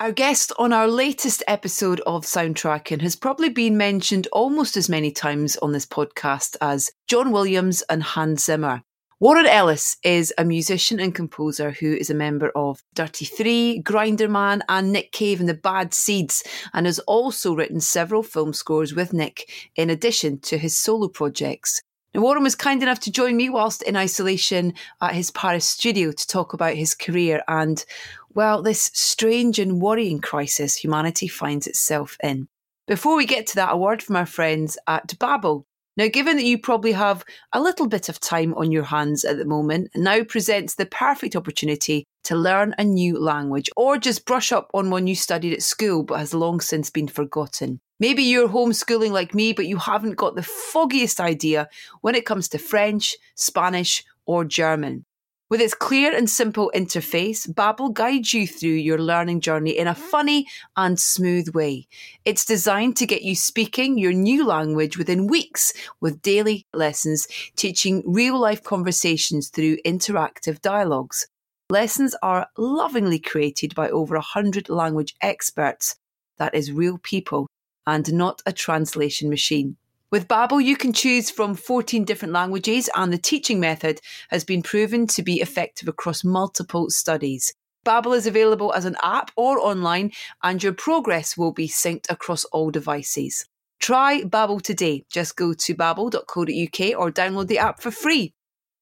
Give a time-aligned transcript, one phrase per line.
[0.00, 5.12] Our guest on our latest episode of Soundtracking has probably been mentioned almost as many
[5.12, 8.82] times on this podcast as John Williams and Hans Zimmer.
[9.18, 14.62] Warren Ellis is a musician and composer who is a member of Dirty Three, Grinderman,
[14.70, 19.12] and Nick Cave and the Bad Seeds, and has also written several film scores with
[19.12, 21.82] Nick in addition to his solo projects.
[22.14, 26.10] Now, Warren was kind enough to join me whilst in isolation at his Paris studio
[26.10, 27.84] to talk about his career and,
[28.34, 32.48] well, this strange and worrying crisis humanity finds itself in.
[32.86, 35.64] Before we get to that, a word from our friends at Babbel.
[35.96, 39.38] Now, given that you probably have a little bit of time on your hands at
[39.38, 44.52] the moment, now presents the perfect opportunity to learn a new language or just brush
[44.52, 47.80] up on one you studied at school but has long since been forgotten.
[47.98, 51.68] Maybe you're homeschooling like me, but you haven't got the foggiest idea
[52.00, 55.04] when it comes to French, Spanish, or German.
[55.50, 59.94] With its clear and simple interface, Babbel guides you through your learning journey in a
[59.94, 60.02] mm-hmm.
[60.02, 61.88] funny and smooth way.
[62.24, 67.26] It's designed to get you speaking your new language within weeks with daily lessons
[67.56, 71.26] teaching real-life conversations through interactive dialogues.
[71.68, 75.96] Lessons are lovingly created by over 100 language experts,
[76.38, 77.48] that is real people,
[77.88, 79.76] and not a translation machine.
[80.10, 84.60] With Babbel, you can choose from 14 different languages, and the teaching method has been
[84.60, 87.54] proven to be effective across multiple studies.
[87.86, 90.10] Babbel is available as an app or online,
[90.42, 93.46] and your progress will be synced across all devices.
[93.78, 95.04] Try Babbel today.
[95.12, 98.34] Just go to babbel.co.uk or download the app for free.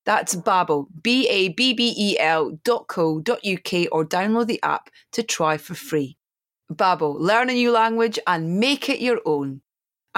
[0.06, 6.16] That's Babbel, B-A-B-B-E-L dot co dot UK or download the app to try for free.
[6.72, 9.60] Babbel, learn a new language and make it your own.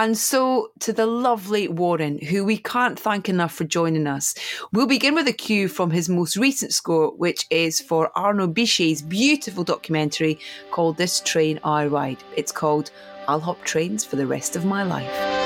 [0.00, 4.34] And so to the lovely Warren, who we can't thank enough for joining us.
[4.72, 9.03] We'll begin with a cue from his most recent score, which is for Arno Bitschy's
[9.03, 10.38] beautiful documentary
[10.71, 12.25] called This Train I Ride.
[12.34, 12.91] It's called
[13.28, 15.39] I'll Hop Trains for the Rest of My Life.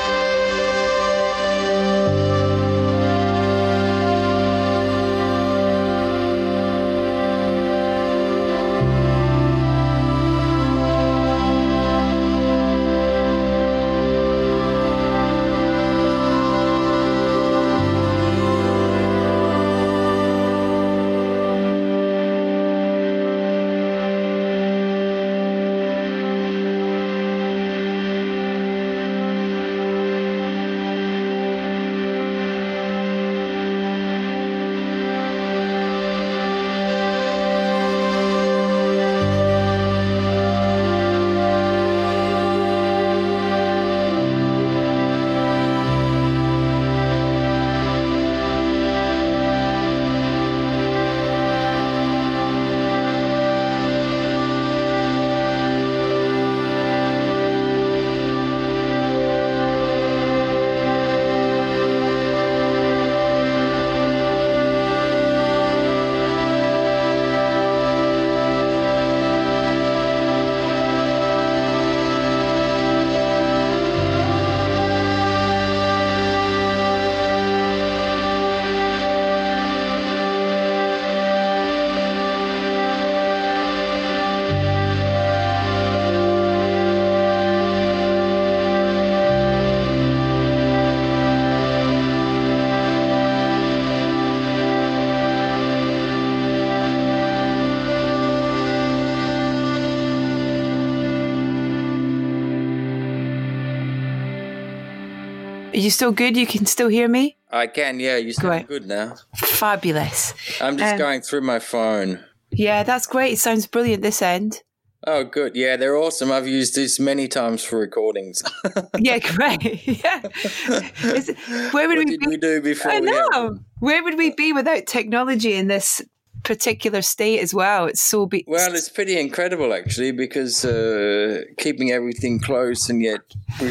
[105.84, 106.36] You still good?
[106.36, 107.36] You can still hear me?
[107.50, 108.16] I can, yeah.
[108.16, 108.68] You sound great.
[108.68, 109.14] good now.
[109.36, 110.34] Fabulous.
[110.60, 112.24] I'm just um, going through my phone.
[112.50, 113.34] Yeah, that's great.
[113.34, 114.62] It sounds brilliant this end.
[115.06, 115.54] Oh, good.
[115.54, 116.32] Yeah, they're awesome.
[116.32, 118.42] I've used this many times for recordings.
[118.98, 119.86] yeah, great.
[119.86, 120.20] yeah.
[120.24, 121.36] It,
[121.74, 122.26] where would what we did be?
[122.26, 122.90] we do before?
[122.90, 123.58] I know.
[123.80, 126.00] Where would we be without technology in this
[126.44, 127.86] particular state as well.
[127.86, 133.20] It's so be- well, it's pretty incredible actually because uh, keeping everything close and yet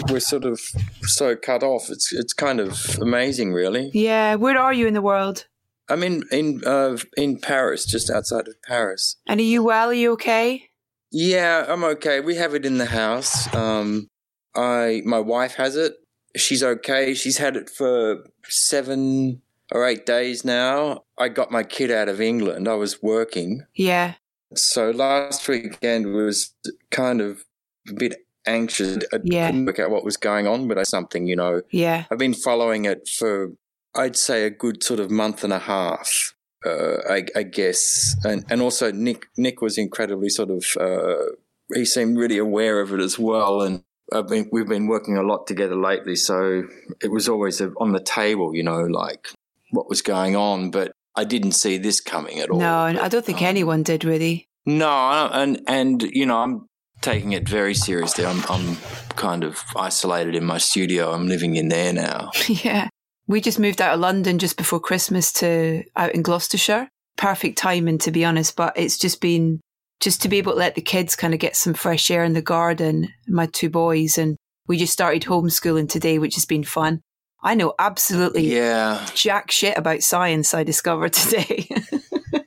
[0.10, 0.60] we're sort of
[1.04, 1.90] so cut off.
[1.90, 3.92] It's it's kind of amazing, really.
[3.94, 5.46] Yeah, where are you in the world?
[5.90, 9.18] I'm in in uh, in Paris, just outside of Paris.
[9.28, 9.90] And are you well?
[9.90, 10.70] Are you okay?
[11.12, 12.20] Yeah, I'm okay.
[12.20, 13.54] We have it in the house.
[13.54, 14.08] Um,
[14.56, 15.94] I my wife has it.
[16.36, 17.14] She's okay.
[17.14, 19.42] She's had it for seven
[19.74, 21.04] or eight days now.
[21.18, 22.68] I got my kid out of England.
[22.68, 23.64] I was working.
[23.76, 24.14] Yeah.
[24.56, 26.54] So last weekend was
[26.92, 27.44] kind of
[27.90, 28.16] a bit
[28.46, 29.00] anxious.
[29.12, 29.48] I Yeah.
[29.48, 31.62] couldn't work out what was going on, but I something, you know.
[31.72, 32.06] Yeah.
[32.12, 33.54] I've been following it for,
[33.96, 36.34] I'd say, a good sort of month and a half.
[36.66, 41.34] Uh, I, I guess, and and also Nick Nick was incredibly sort of uh,
[41.76, 43.84] he seemed really aware of it as well, and
[44.14, 46.64] I've been we've been working a lot together lately, so
[47.02, 49.28] it was always on the table, you know, like
[49.74, 52.60] what was going on, but I didn't see this coming at all.
[52.60, 54.46] No, I don't think Um, anyone did really.
[54.66, 56.66] no, and and you know, I'm
[57.02, 58.26] taking it very seriously.
[58.26, 58.78] I'm I'm
[59.16, 61.12] kind of isolated in my studio.
[61.12, 62.32] I'm living in there now.
[62.48, 62.88] yeah.
[63.28, 66.90] We just moved out of London just before Christmas to out in Gloucestershire.
[67.16, 69.60] Perfect timing, to be honest, but it's just been
[70.02, 72.34] just to be able to let the kids kind of get some fresh air in
[72.34, 74.36] the garden, my two boys, and
[74.68, 77.00] we just started homeschooling today, which has been fun.
[77.44, 79.06] I know absolutely Yeah.
[79.14, 81.68] jack shit about science, I discovered today.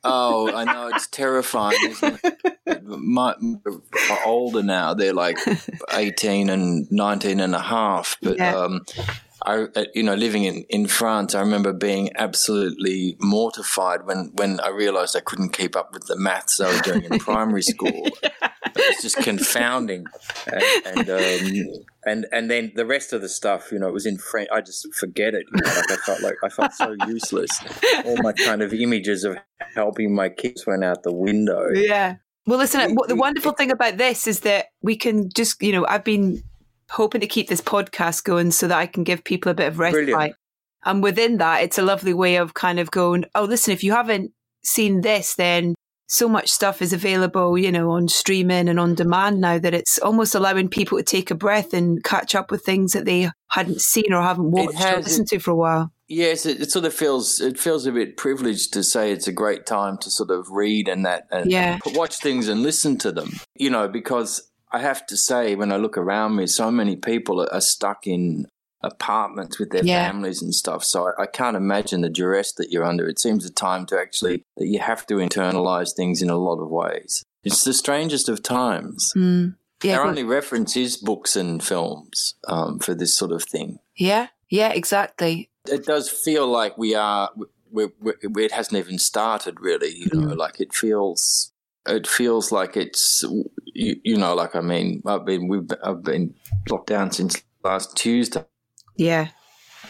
[0.09, 1.77] Oh, I know it's terrifying.
[1.81, 2.83] It?
[2.85, 5.37] My, my older now, they're like
[5.93, 8.17] 18 and 19 and a half.
[8.23, 8.55] But, Yeah.
[8.57, 8.85] um,
[9.45, 14.59] I, uh, you know, living in, in France, I remember being absolutely mortified when, when
[14.61, 18.07] I realized I couldn't keep up with the maths I was doing in primary school.
[18.23, 18.33] It
[18.79, 20.05] was just confounding.
[20.47, 24.07] And, and, um, and, and then the rest of the stuff, you know, it was
[24.07, 24.49] in French.
[24.53, 25.47] I just forget it.
[25.55, 27.51] You know, like I felt like I felt so useless.
[28.05, 29.37] All my kind of images of
[29.75, 31.69] helping my kids went out the window.
[31.73, 32.17] Yeah.
[32.47, 36.05] Well, listen, the wonderful thing about this is that we can just, you know, I've
[36.05, 36.43] been
[36.91, 39.79] hoping to keep this podcast going so that I can give people a bit of
[39.81, 40.07] respite.
[40.07, 40.37] Brilliant.
[40.85, 43.91] And within that, it's a lovely way of kind of going, oh, listen, if you
[43.91, 44.31] haven't
[44.63, 45.75] seen this, then
[46.09, 49.99] so much stuff is available, you know, on streaming and on demand now that it's
[49.99, 53.81] almost allowing people to take a breath and catch up with things that they hadn't
[53.81, 55.93] seen or haven't watched or has- listened to for a while.
[56.09, 59.33] Yes, it, it sort of feels it feels a bit privileged to say it's a
[59.33, 61.79] great time to sort of read and that and Yeah.
[61.87, 63.33] watch things and listen to them.
[63.57, 67.49] You know, because I have to say when I look around me, so many people
[67.51, 68.47] are stuck in
[68.83, 70.07] apartments with their Yeah.
[70.07, 70.85] families and stuff.
[70.85, 73.09] So I, I can't imagine the duress that you're under.
[73.09, 76.61] It seems a time to actually that you have to internalize things in a lot
[76.63, 77.25] of ways.
[77.45, 79.13] It's the strangest of times.
[79.17, 79.57] Mm.
[79.83, 79.99] Yeah.
[79.99, 83.79] Our go- only reference is books and films um, for this sort of thing.
[83.97, 84.29] yeah.
[84.49, 85.51] Yeah, exactly.
[85.69, 87.31] It does feel like we are.
[87.73, 87.89] we
[88.31, 89.93] we it hasn't even started really.
[89.93, 90.37] You know, Mm.
[90.37, 91.51] like it feels.
[91.85, 93.25] It feels like it's.
[93.75, 96.35] You, you know, like I mean, I've been we've I've been
[96.71, 98.45] locked down since last Tuesday,
[98.97, 99.29] Yeah.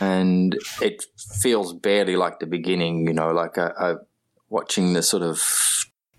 [0.01, 1.05] and it
[1.41, 3.07] feels barely like the beginning.
[3.07, 3.95] You know, like I, I
[4.51, 5.43] watching the sort of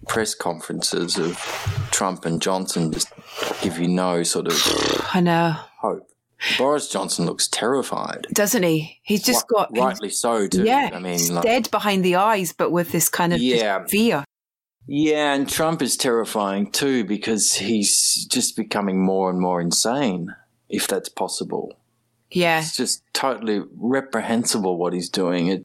[0.07, 1.37] press conferences of
[1.91, 3.11] Trump and Johnson just
[3.61, 5.55] give you no sort of I know.
[5.81, 6.07] hope.
[6.57, 8.27] Boris Johnson looks terrified.
[8.31, 8.99] Doesn't he?
[9.01, 9.77] He's just Ri- got.
[9.77, 10.63] rightly so too.
[10.65, 10.91] Yeah.
[10.93, 13.85] I mean, like, dead behind the eyes, but with this kind of Yeah.
[13.87, 14.23] fear.
[14.85, 20.33] yeah, and Trump is terrifying too because he's just becoming more and more insane.
[20.69, 21.76] If that's possible,
[22.31, 22.59] Yeah.
[22.59, 25.47] it's just totally reprehensible what he's doing.
[25.47, 25.63] It,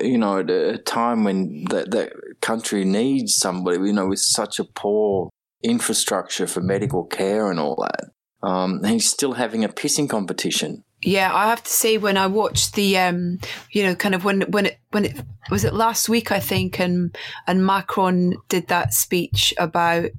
[0.00, 4.58] you know, at a time when that that country needs somebody, you know, with such
[4.58, 5.30] a poor
[5.62, 8.10] infrastructure for medical care and all that.
[8.42, 10.84] Um, he's still having a pissing competition.
[11.02, 13.38] Yeah, I have to say when I watched the, um,
[13.70, 16.78] you know, kind of when when it when it was it last week I think,
[16.78, 20.10] and and Macron did that speech about,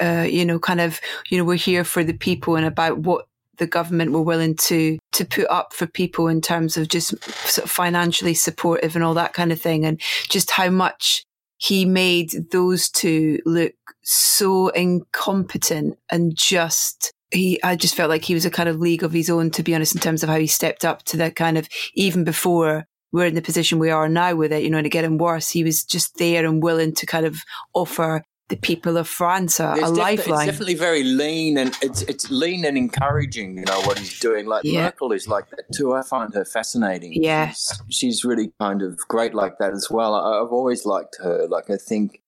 [0.00, 3.28] uh, you know, kind of you know we're here for the people and about what
[3.58, 7.08] the government were willing to to put up for people in terms of just
[7.48, 11.24] sort of financially supportive and all that kind of thing, and just how much
[11.58, 18.34] he made those two look so incompetent and just he I just felt like he
[18.34, 20.38] was a kind of league of his own to be honest in terms of how
[20.38, 24.08] he stepped up to that kind of even before we're in the position we are
[24.08, 26.92] now with it you know and it getting worse he was just there and willing
[26.94, 27.38] to kind of
[27.72, 32.02] offer the people of France are a There's lifeline It's definitely very lean and it's
[32.02, 33.58] it's lean and encouraging.
[33.58, 34.46] You know what he's doing.
[34.46, 34.82] Like Yeah.
[34.82, 35.94] Merkel is like that too.
[35.94, 37.14] I find her fascinating.
[37.22, 37.48] Yeah.
[37.48, 40.14] she's, she's really kind of great like that as well.
[40.14, 41.46] I, I've always liked her.
[41.48, 42.22] Like I think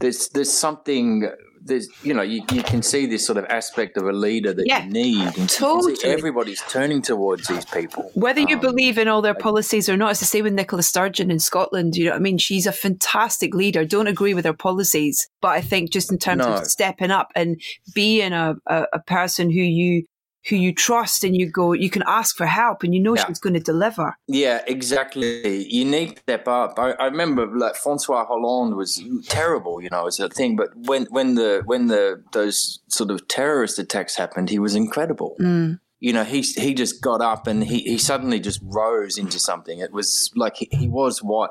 [0.00, 1.30] there's there's something.
[1.68, 4.66] There's you know you, you can see this sort of aspect of a leader that
[4.66, 5.38] Yeah, you need.
[5.38, 5.96] And totally.
[6.04, 8.10] everybody's turning towards these people.
[8.14, 10.82] Whether you Um, believe in all their policies or not, it's the same with Nicola
[10.82, 11.96] Sturgeon in Scotland.
[11.96, 12.38] You know what I mean?
[12.38, 13.84] She's a fantastic leader.
[13.84, 16.54] Don't agree with her policies, but I think just in terms No.
[16.54, 17.60] of stepping up and
[17.94, 20.04] being a, a, a person who you
[20.46, 23.26] who you trust and you go, you can ask for help and you know yeah.
[23.26, 24.16] she's going to deliver.
[24.26, 25.66] Yeah, exactly.
[25.68, 26.78] You need to step up.
[26.78, 30.56] I, I, remember like Francois Hollande was terrible, you know, as a thing.
[30.56, 35.36] But when, when the, when the, those sort of terrorist attacks happened, he was incredible.
[35.40, 35.80] Mm.
[36.00, 39.80] You know, he, he just got up and he, he suddenly just rose into something.
[39.80, 41.50] It was like he, he was what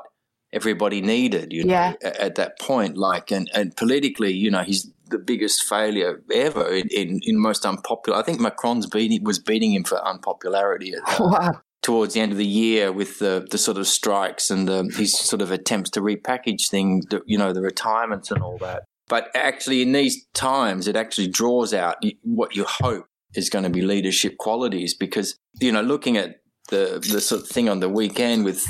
[0.52, 1.92] everybody needed, you know, yeah.
[2.02, 2.96] at, at that point.
[2.96, 7.64] Like, and, and politically, you know, he's the biggest failure ever in, in, in most
[7.64, 8.18] unpopular.
[8.18, 11.60] I think Macron's beating was beating him for unpopularity at, wow.
[11.82, 15.18] towards the end of the year with the the sort of strikes and the, his
[15.18, 18.84] sort of attempts to repackage things, you know, the retirements and all that.
[19.08, 23.70] But actually, in these times, it actually draws out what you hope is going to
[23.70, 26.36] be leadership qualities because you know looking at
[26.68, 28.64] the the sort of thing on the weekend with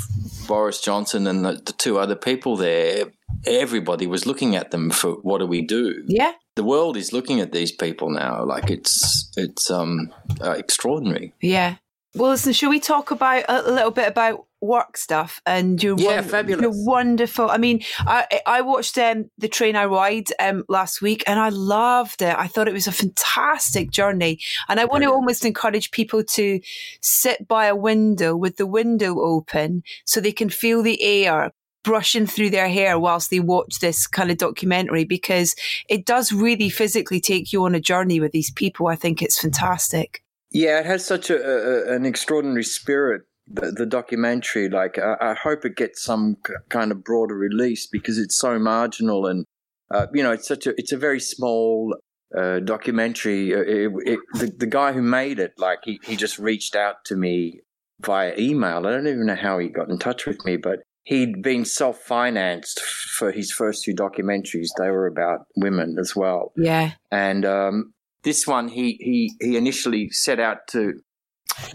[0.46, 3.06] Boris Johnson and the, the two other people there,
[3.46, 6.04] everybody was looking at them for what do we do?
[6.06, 6.32] Yeah.
[6.56, 11.34] The world is looking at these people now like it's it's um uh, extraordinary.
[11.40, 11.76] Yeah.
[12.14, 16.20] Well, listen, Should we talk about a little bit about work stuff and your yeah,
[16.22, 16.62] fabulous.
[16.62, 17.50] Your wonderful.
[17.50, 21.48] I mean, I I watched um, the train I ride um, last week and I
[21.50, 22.36] loved it.
[22.36, 26.60] I thought it was a fantastic journey, and I want to almost encourage people to
[27.00, 31.52] sit by a window with the window open so they can feel the air
[31.84, 35.54] brushing through their hair whilst they watch this kind of documentary because
[35.88, 38.88] it does really physically take you on a journey with these people.
[38.88, 40.22] I think it's fantastic.
[40.50, 43.22] Yeah, it has such a, a an extraordinary spirit.
[43.50, 46.36] The, the documentary, like I, I, hope it gets some
[46.68, 49.46] kind of broader release because it's so marginal and
[49.90, 51.94] uh, you know it's such a it's a very small
[52.36, 53.54] uh, documentary.
[53.54, 57.04] Uh, it, it, the, the guy who made it, like he, he just reached out
[57.06, 57.60] to me
[58.00, 58.86] via email.
[58.86, 61.98] I don't even know how he got in touch with me, but he'd been self
[62.00, 64.68] financed for his first two documentaries.
[64.78, 66.52] They were about women as well.
[66.56, 66.92] Yeah.
[67.10, 71.00] And um, this one, he, he, he initially set out to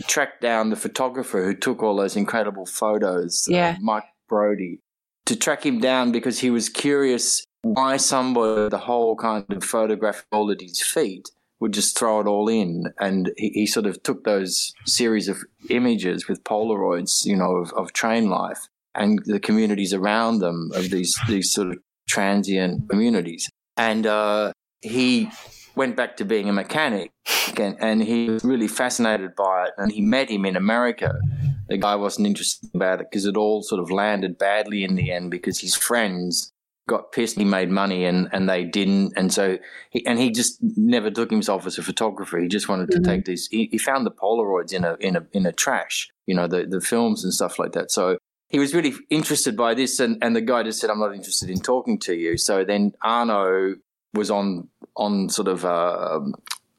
[0.07, 3.75] track down the photographer who took all those incredible photos, uh, yeah.
[3.77, 4.79] Uh, Mike Brodie,
[5.25, 10.25] to track him down because he was curious why somebody, the whole kind of photograph
[10.31, 12.85] all at his feet, would just throw it all in.
[12.99, 17.71] And he, he, sort of took those series of images with Polaroids, you know, of,
[17.73, 23.49] of train life and the communities around them of these these sort of transient communities.
[23.77, 25.29] And uh, he
[25.75, 27.11] went back to being a mechanic,
[27.57, 29.73] and, and he was really fascinated by it.
[29.77, 31.19] And he met him in America.
[31.67, 35.11] The guy wasn't interested about it because it all sort of landed badly in the
[35.11, 36.51] end because his friends
[36.85, 39.57] got pissed he made money and, and they didn't and so
[39.89, 43.09] he, and he just never took himself as a photographer he just wanted to mm-hmm.
[43.09, 46.35] take these he, he, found the polaroids in a in a in a trash you
[46.35, 48.17] know the the films and stuff like that so
[48.53, 51.49] he was really interested by this, and, and the guy just said, "I'm not interested
[51.49, 53.77] in talking to you." So then Arno
[54.13, 56.19] was on on sort of uh,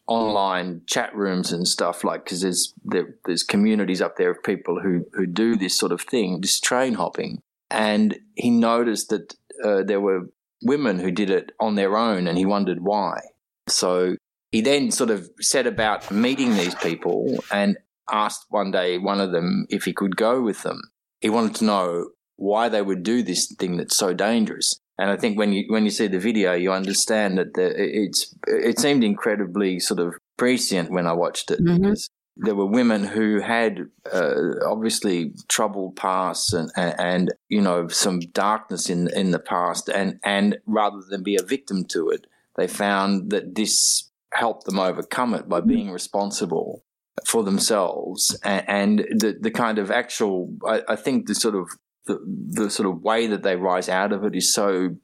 [0.06, 4.80] online chat rooms and stuff like because there's there, there's communities up there of people
[4.80, 7.40] who who do this sort of thing, this train hopping,
[7.71, 10.28] and he noticed that uh, there were
[10.62, 13.21] women who did it on their own, and he wondered why.
[13.68, 14.16] So
[14.52, 17.76] he then sort of set about meeting these people and
[18.11, 20.80] asked one day one of them if he could go with them
[21.25, 24.78] he wanted to know why they would do this thing that's so dangerous.
[24.98, 28.34] And I think when you when you see the video, you understand that the, it's
[28.46, 31.60] it seemed incredibly sort of prescient when I watched it.
[31.60, 31.82] Mm-hmm.
[31.82, 34.34] because there were women who had uh,
[34.66, 40.20] obviously troubled pasts and, and, and you know some darkness in in the past, and
[40.24, 45.34] and rather than be a victim to it, they found that this helped them overcome
[45.34, 46.84] it by being responsible
[47.24, 48.36] for themselves.
[48.42, 51.68] And, and the the kind of actual I, I, think the sort of
[52.06, 54.96] the, the sort of way that they rise out of it is so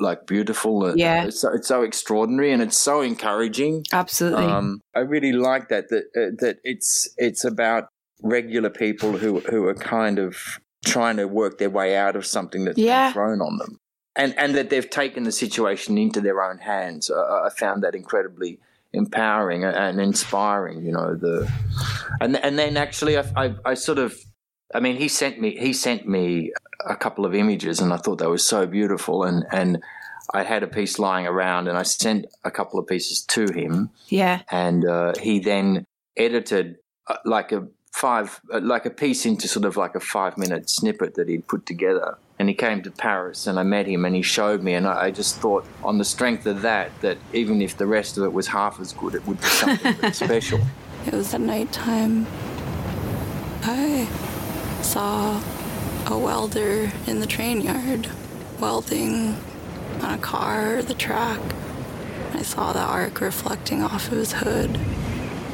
[0.00, 4.80] like beautiful and yeah it's so, it's so extraordinary and it's so encouraging absolutely um,
[4.94, 7.88] I really like that that uh, that it's it's about
[8.22, 12.64] regular people who who are kind of trying to work their way out of something
[12.64, 13.08] that's yeah.
[13.08, 13.80] been thrown on them
[14.14, 17.96] and and that they've taken the situation into their own hands uh, I found that
[17.96, 18.60] incredibly
[18.92, 20.84] empowering and inspiring.
[20.84, 21.50] You know the,
[22.20, 24.18] and and then actually I, I, I sort of,
[24.74, 26.52] I mean he sent me he sent me
[26.86, 29.82] a couple of images and I thought they were so beautiful and and.
[30.34, 33.88] I had a piece lying around and I sent a couple of pieces to him.
[34.08, 34.42] Yeah.
[34.50, 35.86] And uh, he then
[36.18, 40.36] edited uh, like a five, uh, like a piece into sort of like a five
[40.36, 44.04] minute snippet that he'd put together and he came to Paris and I met him
[44.04, 47.60] and he showed me and I, just thought on the strength of that that even
[47.60, 50.60] if the rest of it was half as good it would be something special.
[51.06, 52.26] It was at nighttime.
[53.62, 54.06] I
[54.82, 55.42] saw
[56.06, 58.08] a welder in the train yard
[58.58, 59.36] welding
[60.00, 61.40] on a car the track.
[62.34, 64.78] I saw the arc reflecting off of his hood.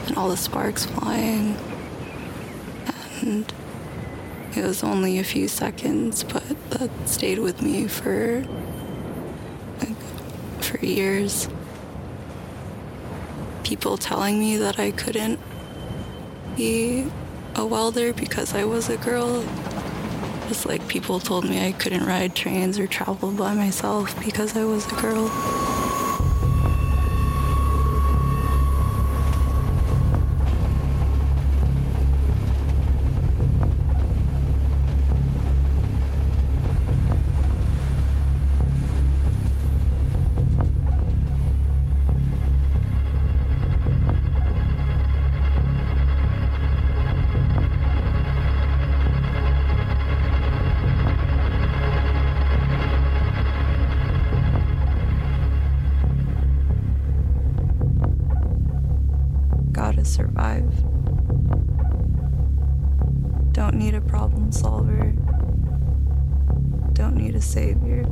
[0.06, 1.56] and all the sparks flying.
[3.22, 3.52] And
[4.54, 8.44] it was only a few seconds, but that stayed with me for
[9.80, 9.96] like,
[10.60, 11.48] for years.
[13.62, 15.40] People telling me that I couldn't
[16.56, 17.10] be
[17.56, 19.42] a welder because I was a girl.
[20.48, 24.64] Just like people told me I couldn't ride trains or travel by myself because I
[24.64, 25.83] was a girl.
[60.04, 60.70] Survive.
[63.52, 65.12] Don't need a problem solver.
[66.92, 68.04] Don't need a savior.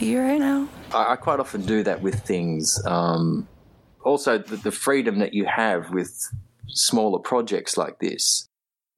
[0.00, 0.68] I'd right now.
[0.92, 2.80] I, I quite often do that with things.
[2.86, 3.48] Um,
[4.04, 6.28] also, the, the freedom that you have with
[6.68, 8.46] smaller projects like this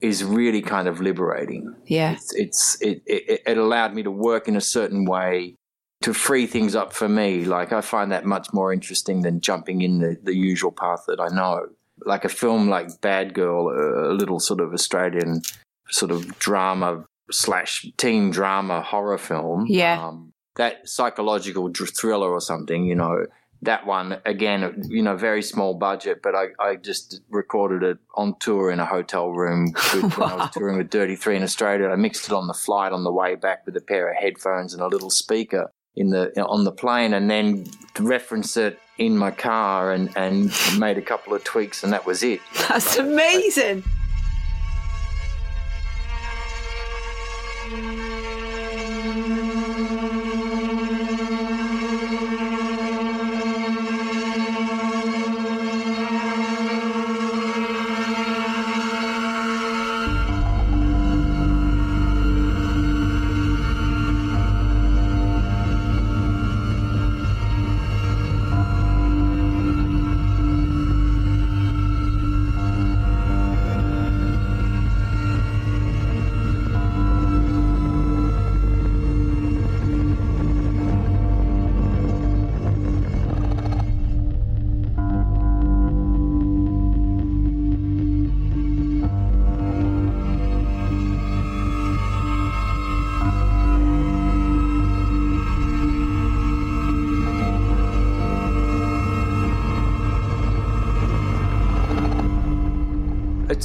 [0.01, 1.75] is really kind of liberating.
[1.85, 2.13] Yeah.
[2.13, 5.55] It's, it's it, it, it allowed me to work in a certain way
[6.01, 7.45] to free things up for me.
[7.45, 11.21] Like I find that much more interesting than jumping in the, the usual path that
[11.21, 11.67] I know.
[12.05, 15.41] Like a film like Bad Girl, a, a little sort of Australian
[15.89, 19.65] sort of drama slash teen drama horror film.
[19.69, 20.05] Yeah.
[20.05, 23.25] Um, that psychological thriller or something, you know,
[23.63, 28.35] that one again, you know, very small budget, but I, I just recorded it on
[28.39, 31.87] tour in a hotel room with, when I was touring with Dirty Three in Australia.
[31.87, 34.73] I mixed it on the flight on the way back with a pair of headphones
[34.73, 37.65] and a little speaker in the on the plane, and then
[37.99, 42.23] referenced it in my car and and made a couple of tweaks, and that was
[42.23, 42.41] it.
[42.67, 43.83] That's amazing.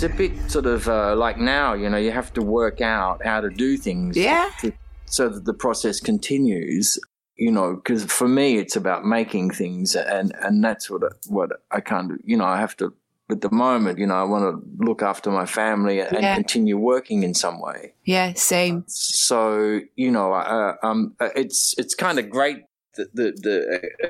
[0.00, 3.20] It's a bit sort of uh, like now, you know, you have to work out
[3.24, 4.16] how to do things.
[4.16, 4.48] Yeah.
[4.60, 4.72] to-
[5.06, 7.00] so that the process continues.
[7.34, 11.50] You know, because for me, it's about making things, and and that's what I- what
[11.72, 12.18] I can't do.
[12.24, 12.94] You know, I have to.
[13.28, 16.34] At the moment, you know, I want to look after my family and Yeah.
[16.36, 17.94] continue working in some way.
[18.04, 18.84] Yeah, same.
[18.86, 22.58] So you know, uh, um, uh, it's it's kind of great
[22.96, 23.56] the, the the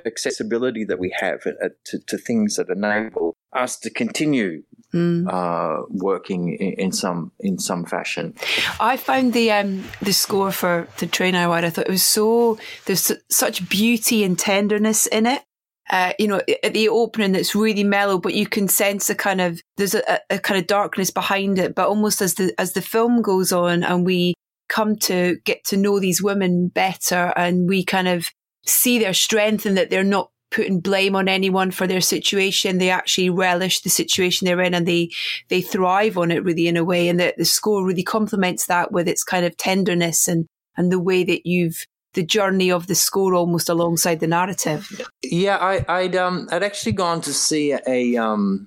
[0.06, 4.62] accessibility that we have uh, to, to things that enable us to continue
[4.94, 5.30] Mm.
[5.30, 8.34] uh, working in, in some in some fashion.
[8.80, 11.64] I found the um, the score for the train I ride.
[11.64, 15.42] I thought it was so there's such beauty and tenderness in it.
[15.90, 19.42] Uh, you know, at the opening, it's really mellow, but you can sense a kind
[19.42, 21.74] of there's a, a kind of darkness behind it.
[21.74, 24.32] But almost as the as the film goes on, and we
[24.70, 28.30] come to get to know these women better, and we kind of
[28.64, 32.78] see their strength and that they're not putting blame on anyone for their situation.
[32.78, 35.10] They actually relish the situation they're in and they
[35.48, 37.08] they thrive on it really in a way.
[37.08, 41.00] And the, the score really complements that with its kind of tenderness and and the
[41.00, 41.84] way that you've
[42.14, 44.88] the journey of the score almost alongside the narrative.
[45.22, 48.66] Yeah, I, I'd um I'd actually gone to see a um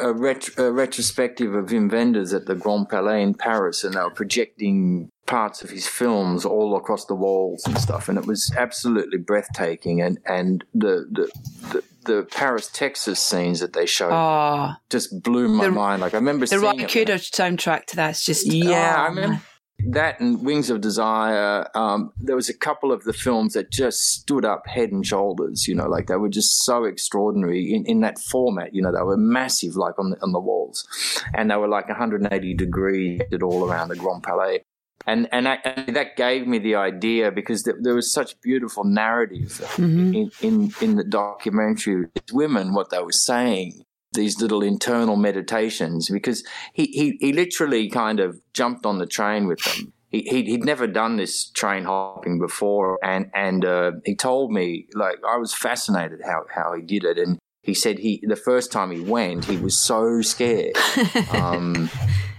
[0.00, 4.00] a, ret- a retrospective of Wim Wenders at the Grand Palais in Paris, and they
[4.00, 8.52] were projecting parts of his films all across the walls and stuff, and it was
[8.56, 10.00] absolutely breathtaking.
[10.00, 11.30] And and the the
[11.72, 16.02] the, the Paris, Texas scenes that they showed oh, just blew my the, mind.
[16.02, 19.40] Like I remember seeing the Ry Cooder soundtrack to that's just yeah, oh, I remember
[19.86, 21.66] that and Wings of Desire.
[21.74, 25.68] Um, there was a couple of the films that just stood up head and shoulders.
[25.68, 28.74] You know, like they were just so extraordinary in, in that format.
[28.74, 30.86] You know, they were massive, like on the on the walls,
[31.34, 34.64] and they were like 180 degrees all around the Grand Palais.
[35.08, 39.60] And and, and that gave me the idea because there, there was such beautiful narrative
[39.76, 40.14] mm-hmm.
[40.14, 42.06] in, in in the documentary.
[42.32, 48.20] Women, what they were saying these little internal meditations because he, he, he literally kind
[48.20, 49.92] of jumped on the train with them.
[50.10, 52.98] He, he'd never done this train hopping before.
[53.04, 57.18] And, and, uh, he told me, like, I was fascinated how, how he did it.
[57.18, 60.76] And he said he, the first time he went, he was so scared.
[61.32, 61.90] Um,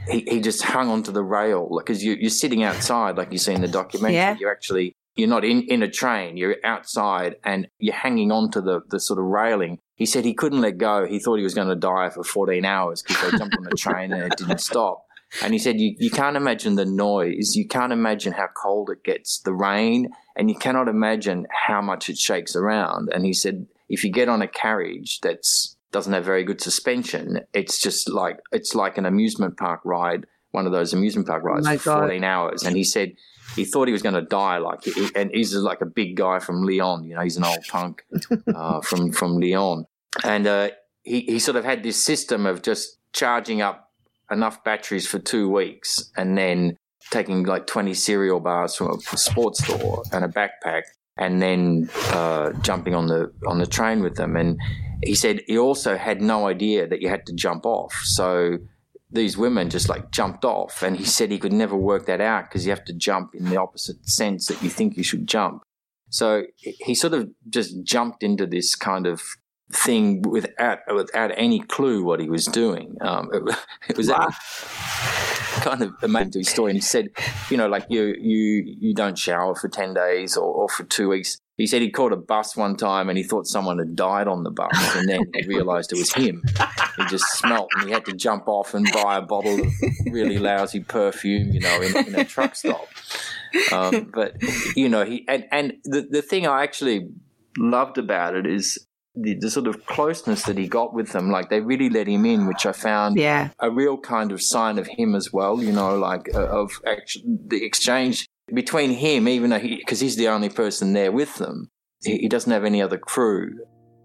[0.09, 3.53] he, he just hung onto the rail because you, you're sitting outside, like you see
[3.53, 4.15] in the documentary.
[4.15, 4.37] Yeah.
[4.39, 8.61] You're actually you're not in, in a train, you're outside and you're hanging on to
[8.61, 9.79] the, the sort of railing.
[9.95, 11.05] He said he couldn't let go.
[11.05, 13.75] He thought he was going to die for 14 hours because they jumped on the
[13.75, 15.05] train and it didn't stop.
[15.43, 17.55] And he said, you, you can't imagine the noise.
[17.55, 22.09] You can't imagine how cold it gets, the rain, and you cannot imagine how much
[22.09, 23.09] it shakes around.
[23.13, 27.41] And he said, if you get on a carriage that's doesn't have very good suspension,
[27.53, 31.67] it's just like it's like an amusement park ride, one of those amusement park rides
[31.67, 31.99] Oh for God.
[32.01, 32.63] 14 hours.
[32.63, 33.13] And he said
[33.55, 34.57] he thought he was going to die.
[34.59, 37.03] Like, he- and he's like a big guy from Lyon.
[37.05, 38.03] You know, he's an old punk
[38.55, 39.85] uh, from from Lyon,
[40.23, 40.69] and uh,
[41.03, 43.91] he he sort of had this system of just charging up
[44.31, 46.77] enough batteries for two weeks, and then
[47.09, 50.83] taking like 20 cereal bars from a sports store and a backpack,
[51.17, 54.35] and then uh, jumping on the on the train with them.
[54.35, 54.59] And
[55.03, 57.93] he said he also had no idea that you had to jump off.
[58.03, 58.59] So
[59.11, 60.83] these women just like jumped off.
[60.83, 63.45] And he said he could never work that out because you have to jump in
[63.45, 65.63] the opposite sense that you think you should jump.
[66.09, 69.21] So he sort of just jumped into this kind of
[69.71, 72.97] thing without without any clue what he was doing.
[73.01, 73.57] Um, it,
[73.89, 76.71] it was kind of a amazing to his story.
[76.71, 77.09] And he said
[77.51, 81.09] you know like you you you don't shower for 10 days or, or for two
[81.09, 84.27] weeks he said he caught a bus one time and he thought someone had died
[84.27, 86.41] on the bus and then he realized it was him
[86.97, 89.71] he just smelt and he had to jump off and buy a bottle of
[90.11, 92.87] really lousy perfume, you know, in, in a truck stop.
[93.71, 94.35] Um, but
[94.75, 97.07] you know, he and, and the the thing I actually
[97.57, 101.31] loved about it is the, the sort of closeness that he got with them.
[101.31, 103.49] Like they really let him in, which I found Yeah.
[103.59, 105.63] a real kind of sign of him as well.
[105.63, 110.15] You know, like uh, of actually the exchange between him, even though he because he's
[110.15, 111.69] the only person there with them.
[112.03, 113.51] He, he doesn't have any other crew.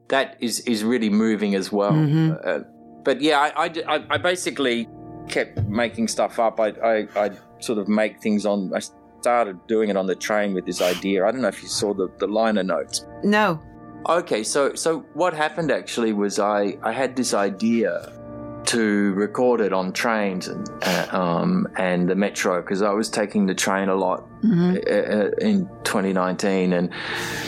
[0.09, 1.92] That is is really moving as well.
[1.92, 2.38] Mhm.
[2.46, 2.61] Uh,
[3.04, 4.88] but yeah, I, I, I- I basically
[5.28, 6.59] kept making stuff up.
[6.61, 7.30] I, I, I
[7.61, 8.72] sort of make things on.
[8.74, 8.80] I
[9.20, 11.24] started doing it on the train with this idea.
[11.26, 13.07] I don't know if you saw the, the liner notes.
[13.22, 13.61] No.
[14.09, 18.12] Okay, so so what happened actually was I, I had this idea
[18.66, 23.46] to record it on trains and uh, um, and the metro because I was taking
[23.46, 26.90] the train a lot hmm uh, in 2019, and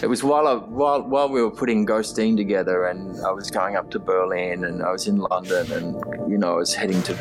[0.03, 3.77] it was while I, while while we were putting Ghosteen together, and I was going
[3.77, 7.13] up to Berlin, and I was in London, and you know I was heading to.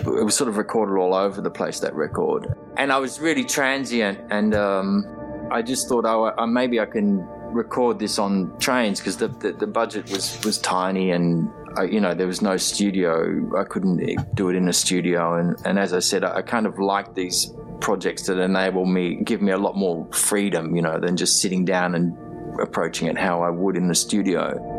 [0.00, 3.44] It was sort of recorded all over the place that record, and I was really
[3.44, 5.06] transient, and um,
[5.50, 9.52] I just thought, oh, I, maybe I can record this on trains because the, the
[9.52, 11.50] the budget was was tiny and.
[11.76, 13.50] I, you know, there was no studio.
[13.56, 16.66] I couldn't do it in a studio, and, and as I said, I, I kind
[16.66, 21.00] of like these projects that enable me, give me a lot more freedom, you know,
[21.00, 22.16] than just sitting down and
[22.60, 24.71] approaching it how I would in the studio.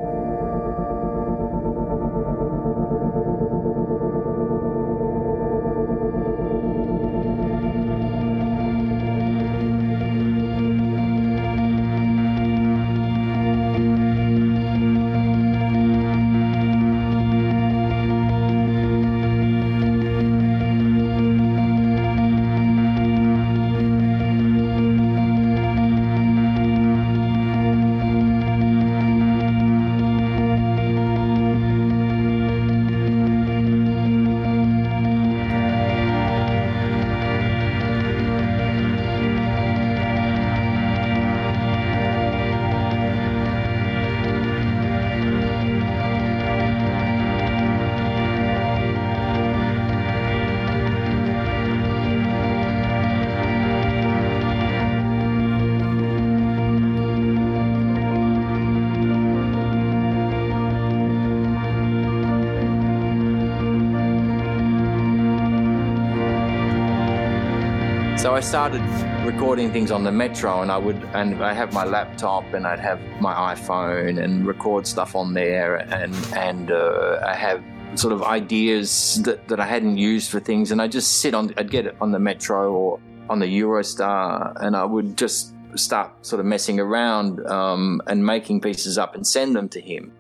[68.44, 68.82] Started
[69.26, 72.80] recording things on the metro, and I would, and I have my laptop, and I'd
[72.80, 77.64] have my iPhone, and record stuff on there, and and uh, I have
[77.96, 81.54] sort of ideas that, that I hadn't used for things, and I just sit on,
[81.58, 86.26] I'd get it on the metro or on the Eurostar, and I would just start
[86.26, 90.12] sort of messing around um, and making pieces up and send them to him.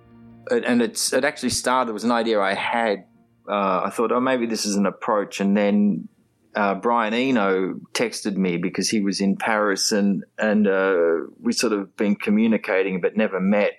[0.50, 1.92] And it's it actually started.
[1.92, 3.06] It was an idea I had.
[3.48, 6.08] Uh, I thought, oh, maybe this is an approach, and then
[6.56, 11.74] uh, Brian Eno texted me because he was in Paris and and uh, we sort
[11.74, 13.74] of been communicating but never met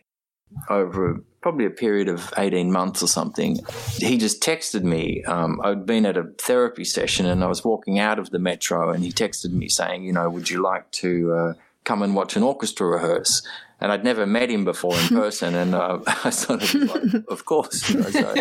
[0.69, 3.59] over probably a period of 18 months or something.
[3.97, 5.23] He just texted me.
[5.25, 8.91] Um, I'd been at a therapy session and I was walking out of the metro
[8.91, 12.37] and he texted me saying, you know, would you like to uh, come and watch
[12.37, 13.43] an orchestra rehearse?
[13.85, 17.45] and I'd never met him before in person, and uh, I sort of, like, of
[17.45, 18.35] course, you know, so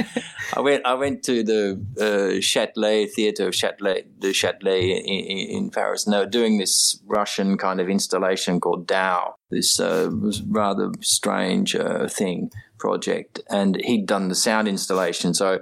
[0.55, 0.85] I went.
[0.85, 6.13] I went to the uh, Châtelet Theatre of Châtelet, the Châtelet in, in, Paris, and
[6.13, 10.09] they were doing this Russian kind of installation called DAU, this uh,
[10.47, 15.59] rather strange uh, thing project, and he'd done the sound installation, so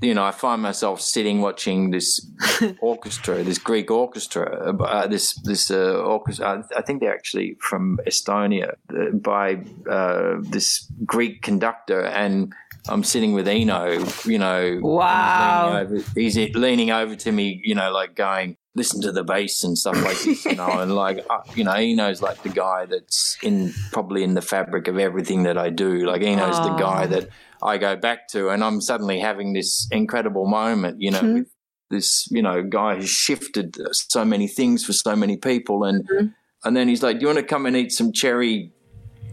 [0.00, 2.30] you know, I find myself sitting watching this
[2.80, 6.64] orchestra, this Greek orchestra, uh, this this uh, orchestra.
[6.76, 12.52] I think they're actually from Estonia, uh, by uh, this Greek conductor, and
[12.88, 14.04] I'm sitting with Eno.
[14.24, 18.56] You know, wow, he's leaning, over, he's leaning over to me, you know, like going,
[18.74, 21.76] listen to the bass and stuff like this, you know, and like, uh, you know,
[21.76, 26.04] Eno's like the guy that's in probably in the fabric of everything that I do.
[26.06, 27.28] Like Eno's the guy that
[27.64, 31.34] I go back to, and I'm suddenly having this incredible moment, you know, mm-hmm.
[31.38, 31.48] with
[31.90, 36.26] this, you know, guy who's shifted so many things for so many people, and mm-hmm.
[36.64, 38.72] and then he's like, "Do you want to come and eat some cherry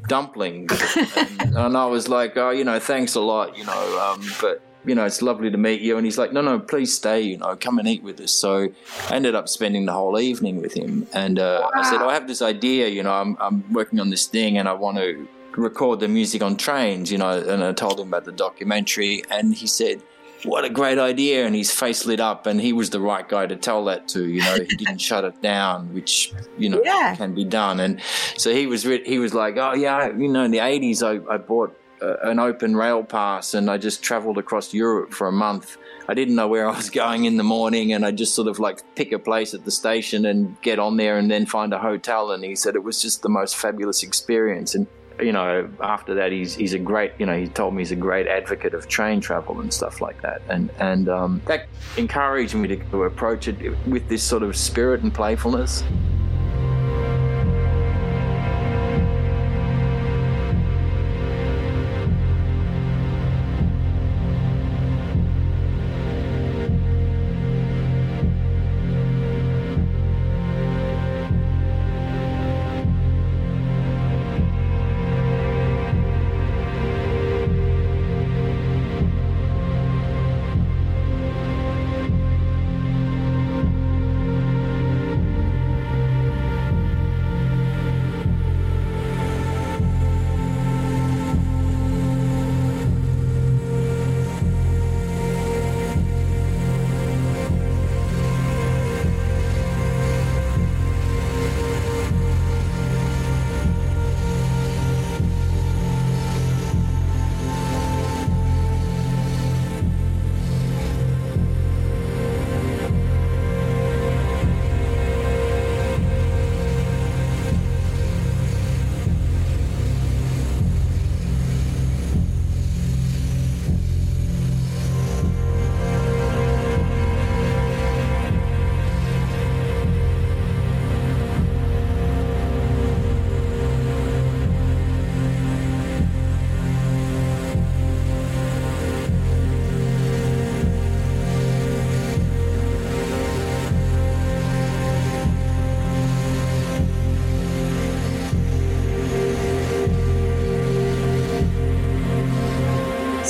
[0.08, 0.72] dumplings?"
[1.18, 4.62] and, and, I was like, "Oh, you know, thanks a lot, you know, um, but."
[4.84, 5.96] You know, it's lovely to meet you.
[5.98, 8.34] And he's like, no, no, please stay, you know, come and eat with us.
[8.34, 8.70] So
[9.10, 11.06] I ended up spending the whole evening with him.
[11.14, 11.82] And uh, wow.
[11.82, 14.58] I said, oh, I have this idea, you know, I'm, I'm working on this thing
[14.58, 18.08] and I want to record the music on trains, you know, and I told him
[18.08, 20.02] about the documentary, and he said,
[20.44, 23.48] "What a great idea!" And his face lit up, and he was the right guy
[23.48, 24.28] to tell that to.
[24.28, 27.16] You know, he didn't shut it down, which you know yeah.
[27.16, 27.80] can be done.
[27.80, 28.02] And
[28.38, 31.38] so he was he was like, "Oh yeah, you know, in the '80s, I, I
[31.38, 35.78] bought." Uh, an open rail pass and I just traveled across Europe for a month.
[36.08, 38.58] I didn't know where I was going in the morning and I just sort of
[38.58, 41.78] like pick a place at the station and get on there and then find a
[41.78, 42.32] hotel.
[42.32, 44.74] And he said it was just the most fabulous experience.
[44.74, 44.88] And
[45.22, 47.96] you know, after that, he's he's a great, you know, he told me he's a
[47.96, 52.68] great advocate of train travel and stuff like that, and and um, that encouraged me
[52.70, 55.84] to, to approach it with this sort of spirit and playfulness.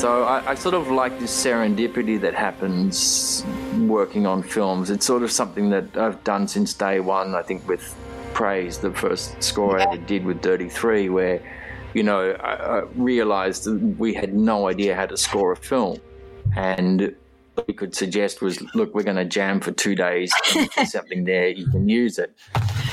[0.01, 3.45] So I, I, sort of like this serendipity that happens
[3.81, 4.89] working on films.
[4.89, 7.35] It's sort of something that I've done since day one.
[7.35, 7.95] I think with
[8.33, 11.39] Praise, the first score I ever did with Dirty Three, where
[11.93, 15.99] you know I, I realized that we had no idea how to score a film,
[16.55, 17.15] and
[17.67, 20.33] we could suggest was, look, we're going to jam for two days.
[20.85, 22.35] something there, you can use it.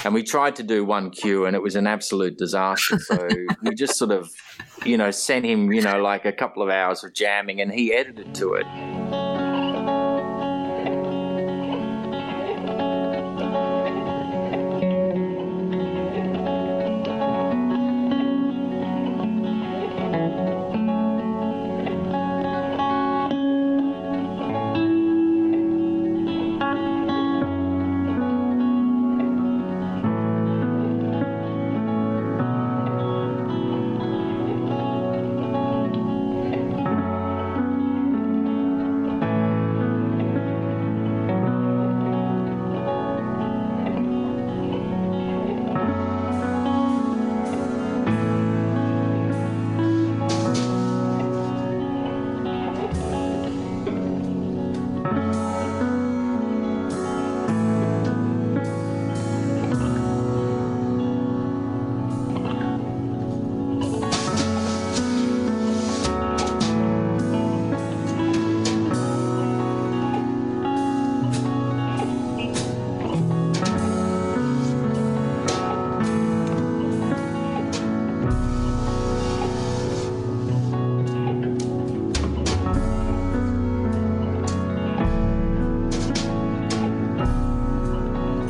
[0.04, 2.98] And we tried to do one cue, and it was an absolute disaster.
[2.98, 3.28] So
[3.62, 4.30] we just sort of
[4.84, 7.92] you know, sent him, you know, like a couple of hours of jamming and he
[7.92, 9.17] edited to it.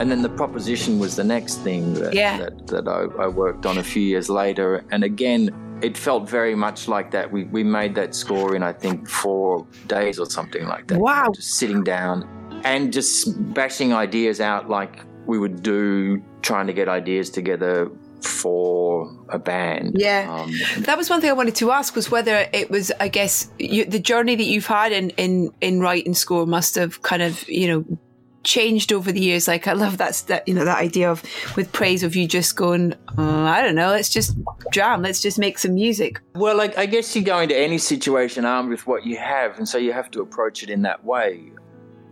[0.08, 2.38] And then the proposition was the next thing that, Yeah.
[2.38, 4.82] that, that I, I worked on a few years later.
[4.90, 5.50] And again,
[5.82, 7.30] it felt very much like that.
[7.30, 10.98] We, we made that score in, I think, four days or something like that.
[10.98, 11.30] Wow.
[11.34, 12.26] Just sitting down
[12.64, 17.90] and just bashing ideas out like we would do, trying to get ideas together
[18.22, 19.92] for a band.
[19.98, 20.26] Yeah.
[20.32, 20.50] Um,
[20.84, 23.84] That was one thing I wanted to ask was whether it was, I guess, you,
[23.84, 27.68] the journey that you've had in, in, in writing score must have kind of, you
[27.68, 27.98] know,
[28.48, 29.46] changed over the years.
[29.46, 31.22] Like I love that, that you know, that idea of
[31.54, 34.36] with praise of you just going, uh, I don't know, let's just
[34.72, 36.20] jam, let's just make some music.
[36.34, 39.68] Well, like, I guess you go into any situation armed with what you have, and
[39.68, 41.52] so you have to approach it in that way.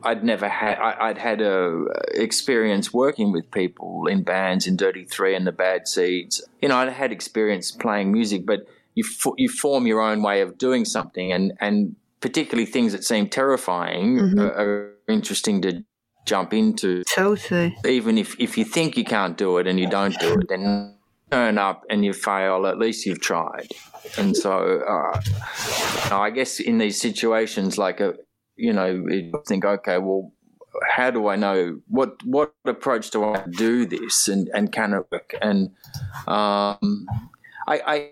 [0.03, 0.79] I'd never had.
[0.79, 5.47] I, I'd had a uh, experience working with people in bands in Dirty Three and
[5.47, 6.47] the Bad Seeds.
[6.61, 8.61] You know, I'd had experience playing music, but
[8.95, 13.05] you fo- you form your own way of doing something, and and particularly things that
[13.05, 15.83] seem terrifying are, are interesting to
[16.27, 17.77] jump into Totally.
[17.87, 20.95] even if, if you think you can't do it and you don't do it, then
[21.31, 23.69] turn up and you fail, at least you've tried.
[24.19, 25.21] And so, uh,
[26.15, 28.15] I guess in these situations, like a,
[28.57, 30.33] you know, you think, okay, well,
[30.89, 35.07] how do I know what what approach do I do this and and can it
[35.11, 35.35] work?
[35.41, 35.71] And
[36.27, 37.07] um,
[37.67, 38.11] I, I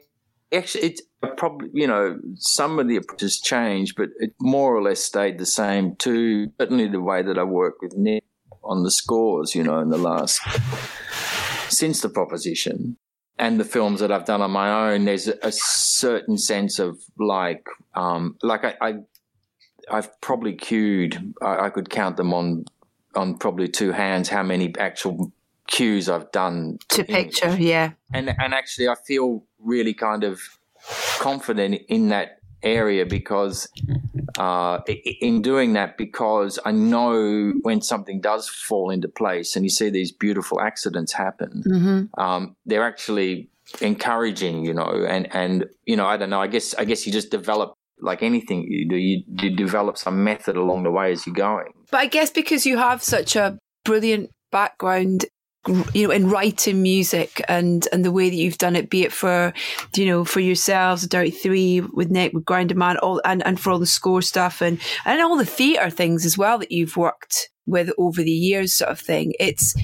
[0.52, 5.00] actually it's probably you know some of the approaches changed, but it more or less
[5.00, 6.50] stayed the same too.
[6.60, 8.24] Certainly the way that I work with Nick
[8.62, 10.40] on the scores, you know, in the last
[11.68, 12.96] since the proposition
[13.38, 16.98] and the films that I've done on my own, there's a, a certain sense of
[17.18, 18.94] like, um, like I, I
[19.90, 21.34] I've probably cued.
[21.42, 22.64] I, I could count them on
[23.14, 25.32] on probably two hands how many actual
[25.68, 27.92] cues I've done To picture, yeah.
[28.12, 30.40] and and actually I feel really kind of
[31.18, 33.68] confident in that area because
[34.38, 34.80] uh,
[35.20, 39.90] in doing that because I know when something does fall into place and you see
[39.90, 42.20] these beautiful accidents happen, Mm-hmm.
[42.20, 43.48] um, they're actually
[43.80, 46.40] encouraging, you know, and and you know I don't know.
[46.40, 48.96] I guess I guess you just develop like anything you do.
[48.96, 51.72] You, you develop some method along the way as you're going.
[51.90, 55.26] But I guess because you have such a brilliant background,
[55.92, 59.12] you know, in writing music and and the way that you've done it, be it
[59.12, 59.52] for,
[59.96, 63.78] you know, for yourselves, Dirty Three with Nick, with Grinderman, all and and for all
[63.78, 67.90] the score stuff and and all the theatre things as well that you've worked with
[67.98, 69.32] over the years, sort of thing.
[69.40, 69.74] It's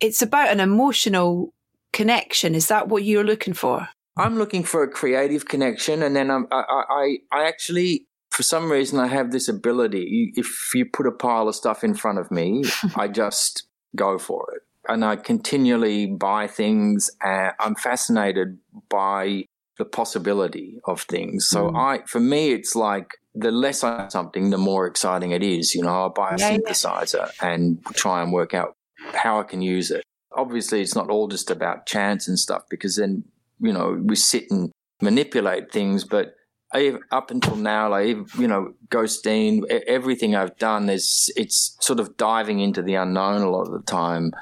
[0.00, 1.52] it's about an emotional
[1.92, 2.54] connection.
[2.54, 3.88] Is that what you're looking for?
[4.16, 8.70] I'm looking for a creative connection, and then I'm, I, I, I actually, for some
[8.70, 10.32] reason, I have this ability.
[10.34, 12.64] If you put a pile of stuff in front of me,
[12.96, 13.66] I just
[13.96, 17.10] go for it, and I continually buy things.
[17.22, 18.58] And I'm fascinated
[18.88, 19.44] by
[19.78, 21.46] the possibility of things.
[21.46, 21.76] So mm.
[21.78, 25.74] I, for me, it's like the less I something, the more exciting it is.
[25.74, 26.58] You know, I'll buy a Yeah, yeah.
[26.58, 28.74] synthesizer and try and work out
[29.14, 30.04] how I can use it.
[30.32, 33.24] Obviously, it's not all just about chance and stuff because then
[33.60, 36.04] you know, we sit and manipulate things.
[36.04, 36.34] But
[36.72, 42.16] I, up until now, like, you know, Ghosteen, everything I've done is it's sort of
[42.16, 44.32] diving into the unknown a lot of the time.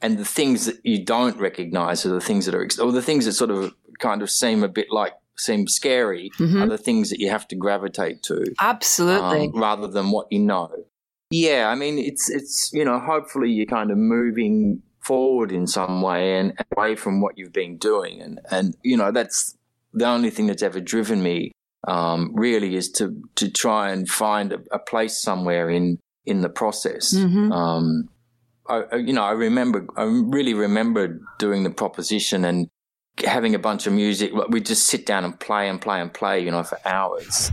[0.00, 3.24] And the things that you don't recognize are the things that are, or the things
[3.24, 7.20] that sort of kind of seem a bit like, seem scary are the things that
[7.20, 9.46] you have to gravitate to Absolutely.
[9.46, 10.68] um, rather than what you know.
[11.30, 16.02] Yeah, I mean, it's it's you know, hopefully you're kind of moving forward in some
[16.02, 19.56] way and away from what you've been doing, and and you know that's
[19.92, 21.52] the only thing that's ever driven me.
[21.86, 26.48] Um, really, is to to try and find a, a place somewhere in in the
[26.48, 27.14] process.
[27.14, 27.52] Mhm.
[27.52, 28.08] Um,
[28.68, 32.68] I, you know, I remember, I really remember doing the proposition and
[33.24, 34.32] having a bunch of music.
[34.48, 37.50] We'd just sit down and play and play and play, you know, for hours.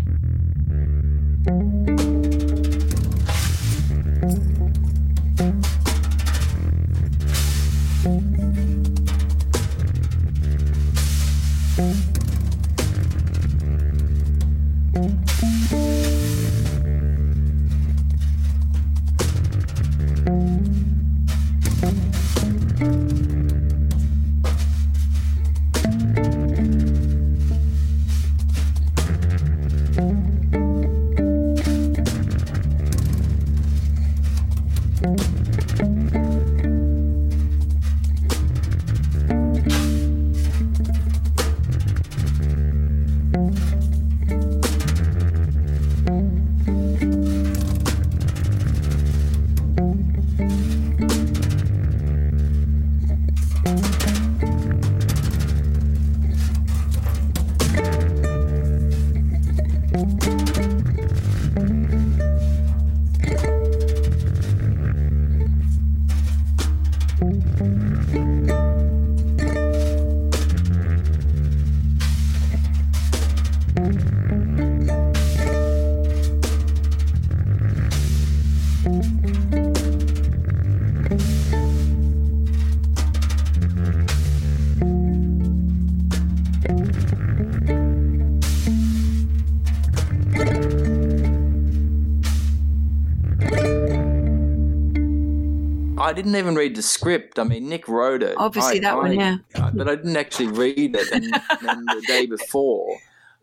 [96.16, 97.38] Didn't even read the script.
[97.40, 98.36] I mean, Nick wrote it.
[98.38, 99.38] Obviously, I, that I, one, yeah.
[99.74, 101.12] But I didn't actually read it.
[101.12, 102.98] And then the day before,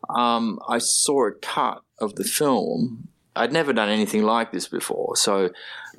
[0.09, 3.07] um, I saw a cut of the film.
[3.35, 5.15] I'd never done anything like this before.
[5.15, 5.49] So,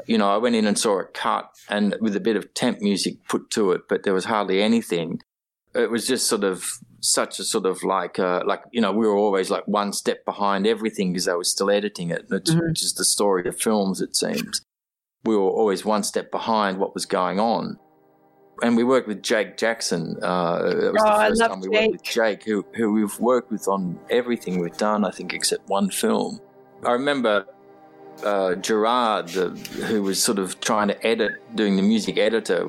[0.07, 2.81] you know, I went in and saw a cut and with a bit of temp
[2.81, 5.21] music put to it, but there was hardly anything.
[5.75, 6.65] It was just sort of
[7.01, 10.25] such a sort of like, uh, like, you know, we were always like one step
[10.25, 12.69] behind everything because I was still editing it, which, Mhm.
[12.69, 14.63] which is the story of films, it seems.
[15.25, 17.79] We were always one step behind what was going on.
[18.63, 20.17] And we worked with Jake Jackson.
[20.23, 23.51] Uh, it was Oh, the first time we worked with Jake, who, who we've worked
[23.51, 26.41] with on everything we've done, I think, except one film.
[26.85, 27.47] I remember
[28.25, 29.49] uh, Gerard, the,
[29.87, 32.69] who was sort of trying to edit, doing the music editor.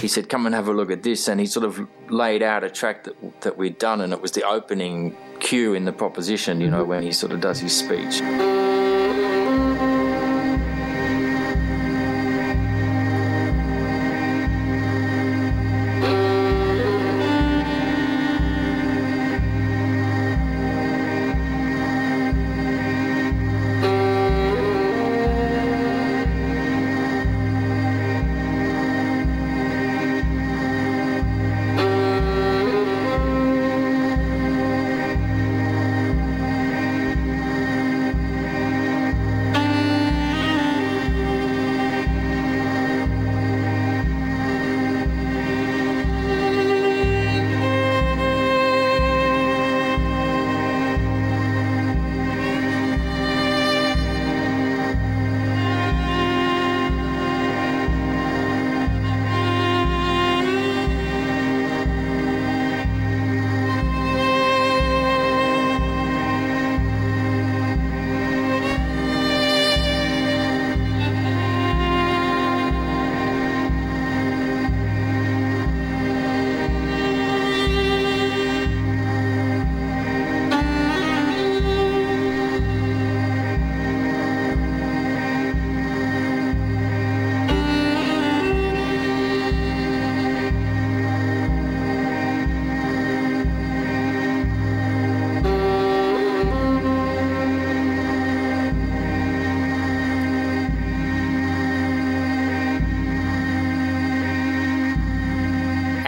[0.00, 2.64] He said, "Come and have a look at this," and he sort of laid out
[2.64, 6.60] a track that that we'd done, and it was the opening cue in the proposition.
[6.60, 8.20] You know, when he sort of does his speech.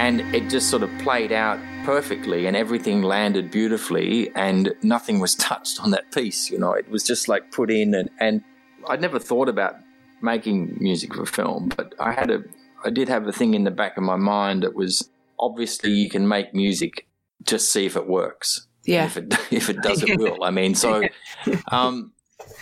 [0.08, 5.34] And it just sort of played out perfectly and everything landed beautifully and nothing was
[5.50, 6.72] touched on that piece you know.
[6.72, 8.42] It was just like put in and, and
[8.88, 9.74] i'd never thought about
[10.22, 12.38] making music for film but i had a
[12.86, 16.08] i did have a thing in the back of my mind that was obviously you
[16.08, 17.06] can make music
[17.42, 18.66] just see if it works.
[18.84, 19.04] Yeah.
[19.04, 20.42] if it if it does it will.
[20.42, 21.02] I mean so
[21.70, 22.12] um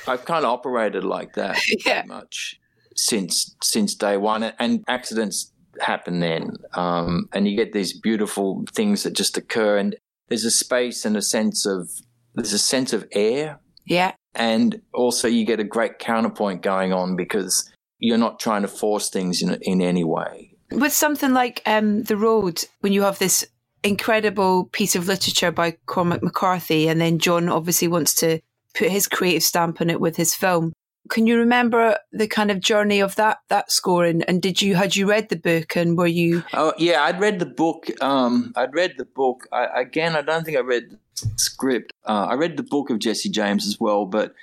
[0.08, 2.02] i've kind of operated like that Yeah.
[2.02, 2.60] pretty much
[2.96, 4.42] since since day one.
[4.58, 9.96] And accidents happen then um, and you get these beautiful things that just occur and
[10.28, 11.88] there's a space and a sense of
[12.34, 14.12] there's a sense of air Yeah.
[14.34, 19.08] and also you get a great counterpoint going on because you're not trying to force
[19.10, 23.46] things in in any way With something like um, The Road, when you have this
[23.82, 28.40] incredible piece of literature by Cormac McCarthy, and then John obviously wants to
[28.74, 30.72] put his creative stamp on it with his film.
[31.08, 34.04] Can you remember the kind of journey of that that score?
[34.04, 37.20] And, and did you had you read the book and were you Oh yeah, I'd
[37.20, 37.86] read the book.
[38.02, 39.46] Um, I'd read the book.
[39.52, 41.92] I, again, I don't think I read the script.
[42.04, 44.34] Uh, I read the book of Jesse James as well, but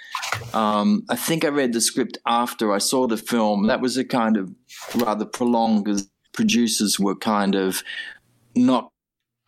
[0.53, 3.67] um, I think I read the script after I saw the film.
[3.67, 4.53] That was a kind of
[4.95, 7.83] rather prolonged because producers were kind of
[8.55, 8.92] not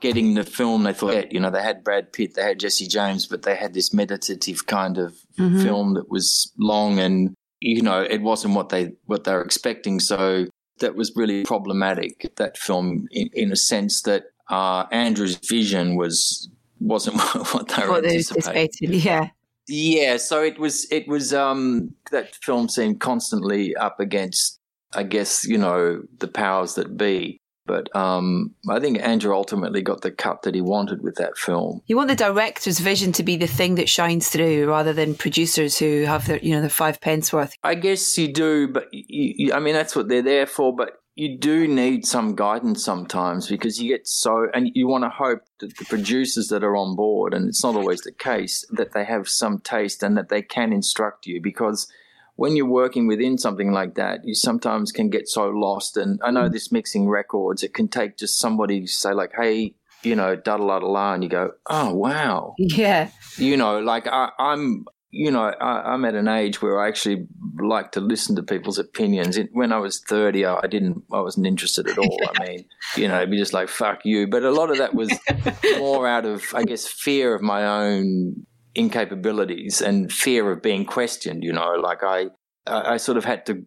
[0.02, 1.32] getting the film they thought.
[1.32, 4.66] You know, they had Brad Pitt, they had Jesse James, but they had this meditative
[4.68, 5.64] kind of Mhm.
[5.64, 10.00] film that was long and you know it wasn't what they what they were expecting.
[10.00, 10.46] So
[10.80, 12.32] that was really problematic.
[12.36, 17.18] That film, in, in a sense, that uh, Andrew's vision was wasn't
[17.54, 18.62] what they were what anticipating.
[18.62, 19.04] anticipated?
[19.06, 19.30] Yeah.
[19.68, 24.60] Yeah, so it was it was um that film seemed constantly up against
[24.94, 27.40] I guess, you know, the powers that be.
[27.66, 31.82] But um I think Andrew ultimately got the cut that he wanted with that film.
[31.88, 35.78] You want the director's vision to be the thing that shines through rather than producers
[35.78, 37.56] who have their, you know, their five pence worth.
[37.64, 40.76] I guess you do, but you, you, I mean that's what they're there for.
[40.76, 45.10] But you do need some guidance sometimes because you get so, and you want to
[45.10, 48.92] hope that the producers that are on board, and it's not always the case, that
[48.92, 51.88] they have some taste and that they can instruct you because.
[52.36, 55.96] When you're working within something like that, you sometimes can get so lost.
[55.98, 56.52] And I know mm.
[56.52, 60.58] this mixing records, it can take just somebody to say like, "Hey, you know, da
[60.58, 63.10] da da da," and you go, "Oh wow," Yeah.
[63.38, 67.26] you know, like I, I'm, you know, I, am at an age where I actually
[67.58, 69.38] like to listen to people's opinions.
[69.38, 72.20] It, when I was 30, I, I, didn't, I wasn't interested at all.
[72.36, 72.66] I mean,
[72.98, 74.28] you know, it'd be just like, fuck you.
[74.28, 75.10] But a lot of that was
[75.78, 78.46] more out of, I guess, fear of my own
[78.76, 82.28] incapabilities and fear of being questioned, you know, like I,
[82.68, 83.66] I sort of had to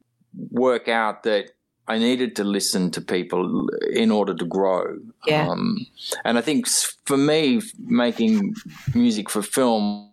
[0.50, 1.50] work out that
[1.88, 4.98] I needed to listen to people in order to grow.
[5.26, 5.48] Yeah.
[5.48, 5.86] Um,
[6.24, 6.66] and I think
[7.06, 8.54] for me, making
[8.94, 10.11] music for film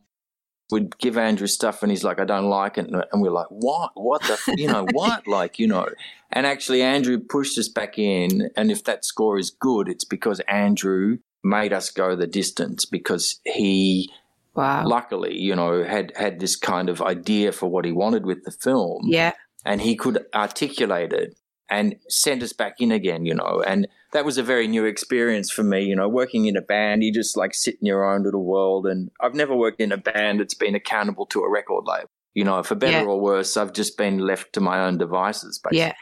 [0.72, 2.90] would give Andrew stuff and he's like, I don't like it.
[2.90, 3.92] And we're like, what?
[3.96, 5.28] What the, you know, what?
[5.28, 5.88] Like, you know.
[6.32, 8.50] And actually, Andrew pushed us back in.
[8.56, 13.40] And if that score is good, it's because Andrew made us go the distance because
[13.46, 14.10] he,
[14.56, 14.86] wow.
[14.86, 18.52] luckily, you know, had, had this kind of idea for what he wanted with the
[18.52, 19.04] film.
[19.06, 19.34] Yeah.
[19.66, 21.36] And he could articulate it
[21.70, 23.64] and sent us back in again, you know.
[23.66, 27.04] And that was a very new experience for me, you know, working in a band,
[27.04, 28.86] you just like sit in your own little world.
[28.86, 32.10] And I've never worked in a band that's been accountable to a record label.
[32.34, 33.06] You know, for better yeah.
[33.06, 35.80] or worse, I've just been left to my own devices, basically.
[35.80, 35.94] Yeah.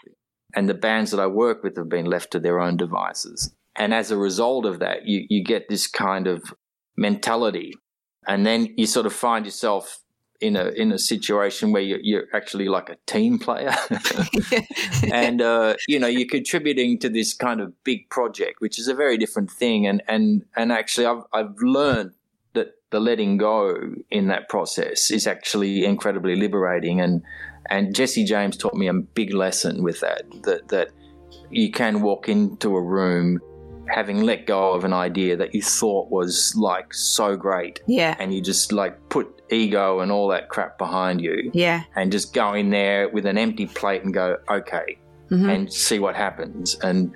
[0.55, 3.53] And the bands that I work with have been left to their own devices.
[3.75, 6.53] And as a result of that, you, you get this kind of
[6.97, 7.73] mentality.
[8.27, 9.99] And then you sort of find yourself
[10.43, 13.73] in a in a situation where you're, you're actually like a team player,
[15.11, 18.93] and uh, you know you're contributing to this kind of big project, which is a
[18.93, 19.87] very different thing.
[19.87, 22.11] And and and actually, I've I've learned
[22.53, 26.99] that the letting go in that process is actually incredibly liberating.
[26.99, 27.23] And
[27.69, 30.89] and Jesse James taught me a big lesson with that that that
[31.49, 33.39] you can walk into a room
[33.87, 37.81] having let go of an idea that you thought was like so great.
[37.87, 38.15] Yeah.
[38.19, 41.51] And you just like put ego and all that crap behind you.
[41.53, 41.83] Yeah.
[41.95, 44.97] And just go in there with an empty plate and go, okay,
[45.29, 45.49] mm-hmm.
[45.49, 46.75] and see what happens.
[46.79, 47.13] And,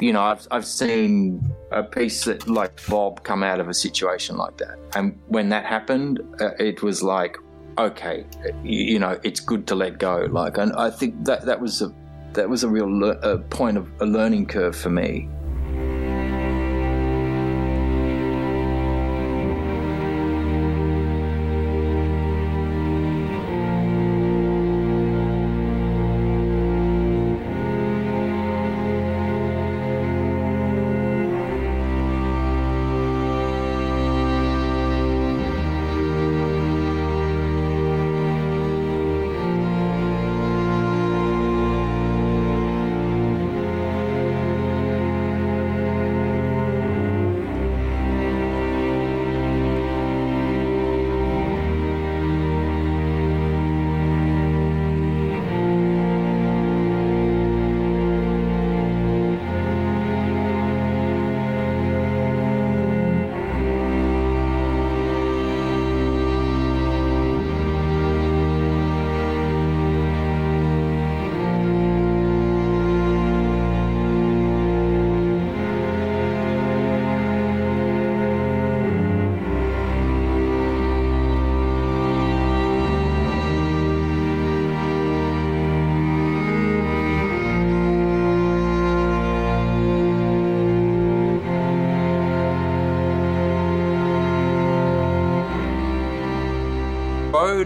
[0.00, 4.36] you know, I've, I've seen a piece that like Bob come out of a situation
[4.36, 4.78] like that.
[4.94, 7.36] And when that happened, uh, it was like,
[7.78, 8.24] okay,
[8.62, 10.28] you, you, know, it's good to let go.
[10.30, 11.92] Like, and I think that that was a,
[12.32, 15.28] that was a real le- a point of a learning curve for me.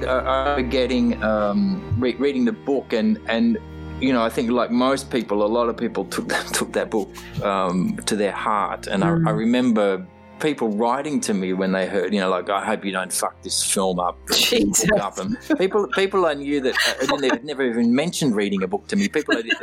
[0.05, 3.59] Uh, getting um, re- reading the book and and
[4.01, 6.91] you know I think like most people, a lot of people took that, took that
[6.91, 7.11] book
[7.43, 9.27] um, to their heart, and mm.
[9.27, 10.07] I, I, remember
[10.41, 13.43] people writing to me when they heard, you know, like I hope you don't fuck
[13.43, 14.19] this film up.
[15.01, 15.19] up.
[15.19, 18.87] And people people I knew that I didn't even, never even mentioned reading a book
[18.89, 19.09] to me.
[19.09, 19.57] People I, did,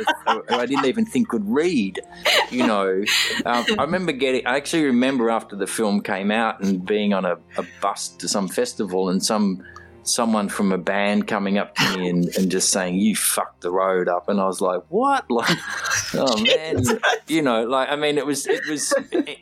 [0.48, 2.00] I didn't even think could read.
[2.50, 3.04] You know,
[3.44, 4.46] um, I remember getting.
[4.46, 8.28] I actually remember after the film came out and being on a, a bus to
[8.28, 9.64] some festival and some
[10.08, 13.70] someone from a band coming up to me and, and just saying you fucked the
[13.70, 14.28] road up.
[14.28, 15.24] And i was like what?
[15.36, 15.58] Like
[16.14, 16.84] oh man.
[17.26, 18.94] You know like i mean it was it was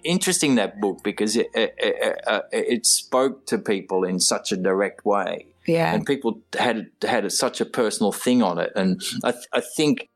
[0.03, 4.57] interesting that book because it it, it, uh, it spoke to people in such a
[4.57, 5.47] direct way.
[5.67, 5.95] Yeah.
[5.95, 8.73] And people had had a, such a personal thing on it.
[8.75, 10.09] And i, I think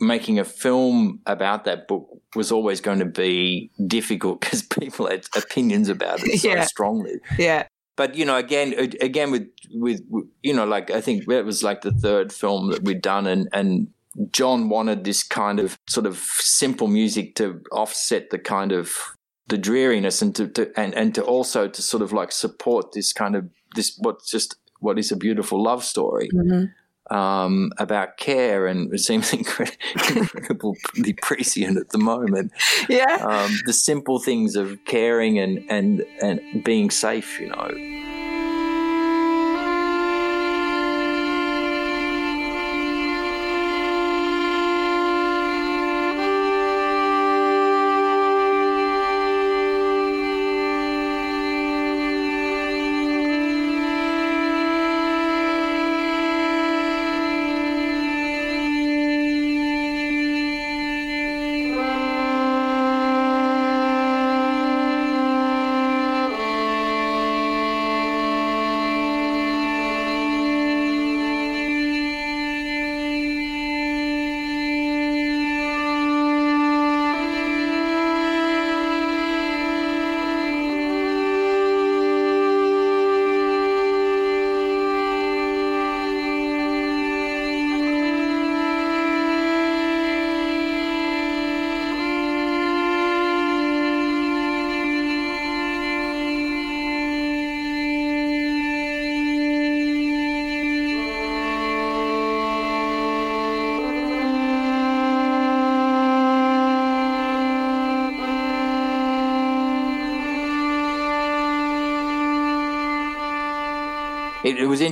[0.00, 5.24] making a film about that book was always going to be difficult because people had
[5.36, 6.64] opinions about it so yeah.
[6.64, 7.20] strongly.
[7.38, 7.66] Yeah
[7.96, 10.00] but you know, again, again with, with
[10.42, 13.48] you know, like I think that was like the third film that we'd done, and
[13.52, 13.88] and
[14.30, 18.92] John wanted this kind of sort of simple music to offset the kind of
[19.48, 23.12] the dreariness and to, to and and to also to sort of like support this
[23.12, 26.28] kind of this what's just what is a beautiful love story.
[26.34, 26.64] Mm-hmm.
[27.10, 32.52] Um, about care, and it seems incredibly prescient at the moment.
[32.88, 38.01] Yeah, um, the simple things of caring and and and being safe, you know.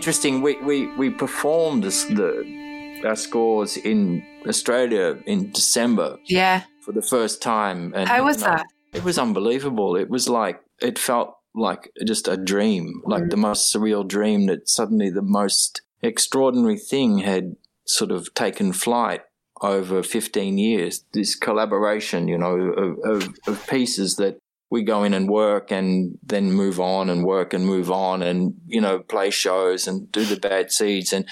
[0.01, 0.41] Interesting.
[0.41, 2.31] We we we performed this, the
[3.05, 6.17] our scores in Australia in December.
[6.25, 6.63] Yeah.
[6.81, 7.93] For the first time.
[7.95, 8.67] And, How was you know, that?
[8.95, 9.97] It was unbelievable.
[9.97, 13.31] It was like it felt like just a dream, like mm.
[13.31, 19.21] the most surreal dream that suddenly the most extraordinary thing had sort of taken flight
[19.61, 21.05] over 15 years.
[21.13, 24.39] This collaboration, you know, of, of, of pieces that
[24.71, 28.55] we go in and work and then move on and work and move on and,
[28.67, 31.13] you know, play shows and do the bad seeds.
[31.13, 31.27] And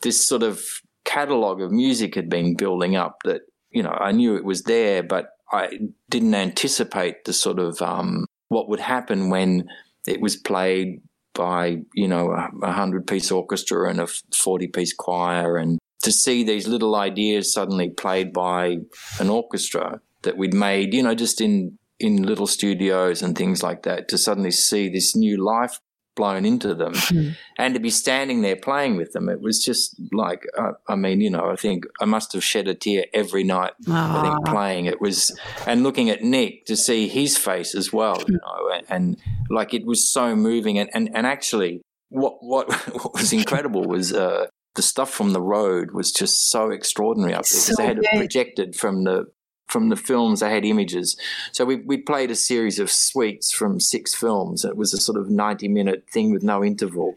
[0.00, 0.62] this sort of
[1.04, 5.02] catalog of music had been building up that, you know, I knew it was there,
[5.02, 5.78] but I
[6.08, 9.68] didn't anticipate the sort of, um, what would happen when
[10.06, 11.02] it was played
[11.34, 12.30] by, you know,
[12.62, 17.52] a hundred piece orchestra and a 40 piece choir and to see these little ideas
[17.52, 18.78] suddenly played by
[19.20, 23.82] an orchestra that we'd made, you know, just in in little studios and things like
[23.82, 25.80] that to suddenly see this new life
[26.14, 27.36] blown into them mm.
[27.58, 31.20] and to be standing there playing with them it was just like uh, i mean
[31.20, 33.94] you know i think i must have shed a tear every night Aww.
[33.94, 38.20] i think playing it was and looking at nick to see his face as well
[38.26, 39.16] you know and, and
[39.48, 44.12] like it was so moving and and, and actually what what what was incredible was
[44.12, 47.86] uh, the stuff from the road was just so extraordinary up there because so they
[47.86, 49.26] had it projected from the
[49.68, 50.42] from the films.
[50.42, 51.16] I had images.
[51.52, 54.64] So we, we played a series of suites from six films.
[54.64, 57.16] It was a sort of 90 minute thing with no interval.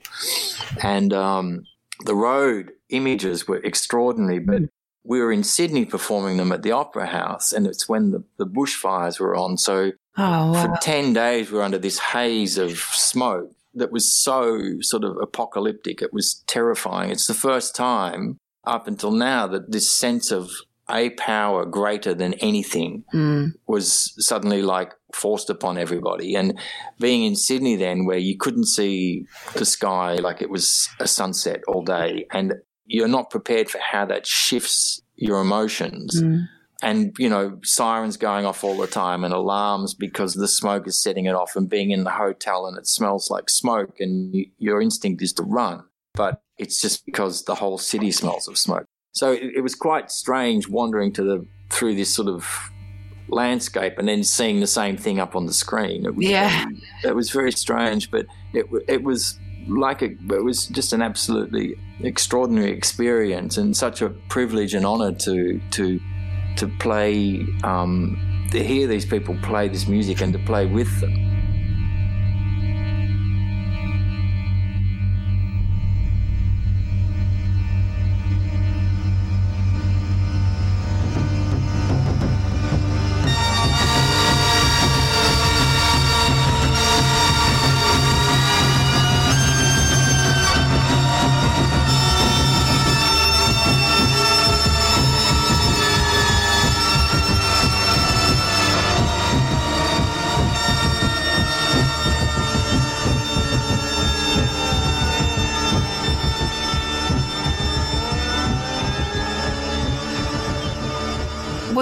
[0.83, 1.65] And um,
[2.05, 4.63] the road images were extraordinary, but
[5.03, 8.45] we were in Sydney performing them at the Opera House, and it's when the, the
[8.45, 9.57] bushfires were on.
[9.57, 10.75] So oh, wow.
[10.75, 15.17] for 10 days, we were under this haze of smoke that was so sort of
[15.21, 16.01] apocalyptic.
[16.01, 17.09] It was terrifying.
[17.09, 20.51] It's the first time up until now that this sense of
[20.91, 23.51] a power greater than anything mm.
[23.67, 26.35] was suddenly like forced upon everybody.
[26.35, 26.59] And
[26.99, 31.61] being in Sydney then, where you couldn't see the sky like it was a sunset
[31.67, 36.21] all day, and you're not prepared for how that shifts your emotions.
[36.21, 36.47] Mm.
[36.83, 40.99] And, you know, sirens going off all the time and alarms because the smoke is
[40.99, 44.47] setting it off and being in the hotel and it smells like smoke and you,
[44.57, 45.83] your instinct is to run.
[46.15, 48.85] But it's just because the whole city smells of smoke.
[49.13, 52.71] So it, it was quite strange wandering to the through this sort of
[53.29, 56.05] landscape and then seeing the same thing up on the screen.
[56.05, 56.65] It was yeah,
[57.03, 61.75] it was very strange, but it it was like a, it was just an absolutely
[62.01, 65.99] extraordinary experience and such a privilege and honor to to
[66.57, 68.17] to play um,
[68.51, 71.13] to hear these people play this music and to play with them.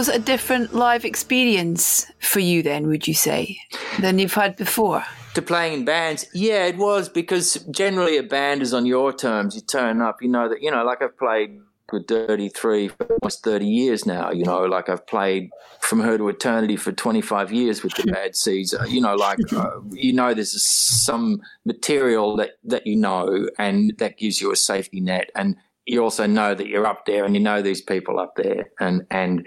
[0.09, 3.59] Was a different live experience for you then, would you say,
[3.99, 5.03] than you've had before?
[5.35, 9.55] To playing in bands, yeah, it was because generally a band is on your terms.
[9.55, 13.05] You turn up, you know that you know, like I've played with Dirty Three for
[13.05, 14.31] almost thirty years now.
[14.31, 18.11] You know, like I've played from Her to Eternity for twenty five years with the
[18.11, 18.73] Bad Seeds.
[18.73, 23.93] Uh, you know, like uh, you know, there's some material that that you know, and
[23.99, 25.55] that gives you a safety net, and
[25.85, 29.05] you also know that you're up there, and you know these people up there, and
[29.11, 29.45] and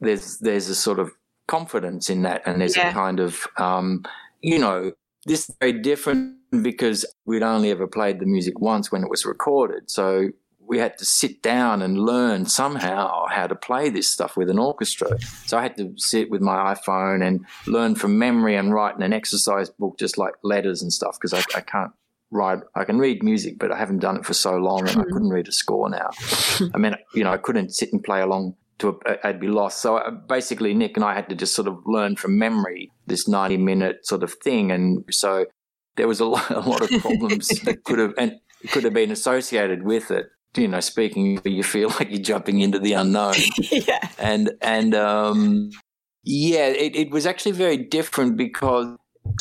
[0.00, 1.12] there's there's a sort of
[1.46, 2.90] confidence in that, and there's yeah.
[2.90, 4.04] a kind of um,
[4.40, 4.92] you know
[5.26, 9.24] this is very different because we'd only ever played the music once when it was
[9.24, 10.30] recorded, so
[10.70, 14.58] we had to sit down and learn somehow how to play this stuff with an
[14.58, 15.20] orchestra.
[15.46, 19.02] So I had to sit with my iPhone and learn from memory and write in
[19.02, 21.90] an exercise book, just like letters and stuff, because I, I, can't
[22.30, 22.60] write.
[22.76, 25.12] I can read music, but I haven't done it for so long, and I hmm.
[25.12, 26.10] couldn't read a score now.
[26.72, 29.80] I mean, you know, I couldn't sit and play along to a, I'd be lost.
[29.80, 33.28] So uh, basically, Nick and I had to just sort of learn from memory this
[33.28, 35.46] ninety minute sort of thing, and so
[35.96, 38.36] there was a lot, a lot of problems that could have and
[38.70, 40.26] could have been associated with it.
[40.56, 43.34] You know, speaking, you feel like you're jumping into the unknown.
[43.70, 45.70] yeah, and and um,
[46.24, 48.96] yeah, it, it was actually very different because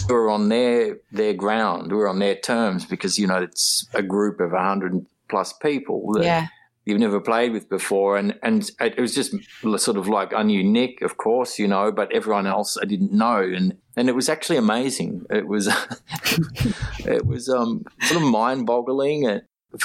[0.08, 3.88] we were on their their ground, we were on their terms because you know it's
[3.94, 6.14] a group of hundred plus people.
[6.14, 6.48] That, yeah
[6.90, 9.34] you've never played with before, and and it was just
[9.78, 13.14] sort of like I knew Nick, of course, you know, but everyone else I didn't
[13.14, 15.26] know, and and it was actually amazing.
[15.30, 15.68] It was
[17.06, 19.42] it was um, sort of mind boggling and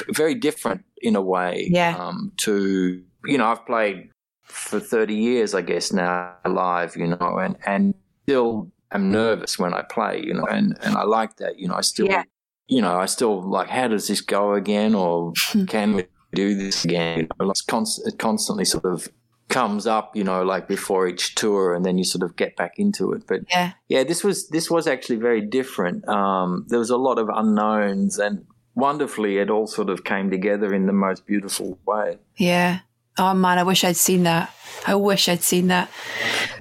[0.08, 1.68] very different in a way.
[1.70, 1.96] Yeah.
[1.96, 4.10] Um, to you know, I've played
[4.42, 7.94] for thirty years, I guess now live, you know, and and
[8.24, 11.74] still am nervous when I play, you know, and and I like that, you know,
[11.74, 12.06] I still.
[12.06, 12.24] Yeah.
[12.66, 13.68] You know, I still like.
[13.68, 14.94] How does this go again?
[14.94, 15.34] Or
[15.68, 17.20] can we do this again?
[17.20, 19.08] You know, it's const- it constantly sort of
[19.48, 22.74] comes up, you know, like before each tour, and then you sort of get back
[22.78, 23.26] into it.
[23.26, 23.72] But Yeah.
[23.88, 26.08] yeah, this was this was actually very different.
[26.08, 30.72] Um, there was a lot of unknowns, and wonderfully, it all sort of came together
[30.74, 32.18] in the most beautiful way.
[32.36, 32.80] Yeah.
[33.18, 34.52] Oh man, I wish I'd seen that.
[34.86, 35.88] I wish I'd seen that.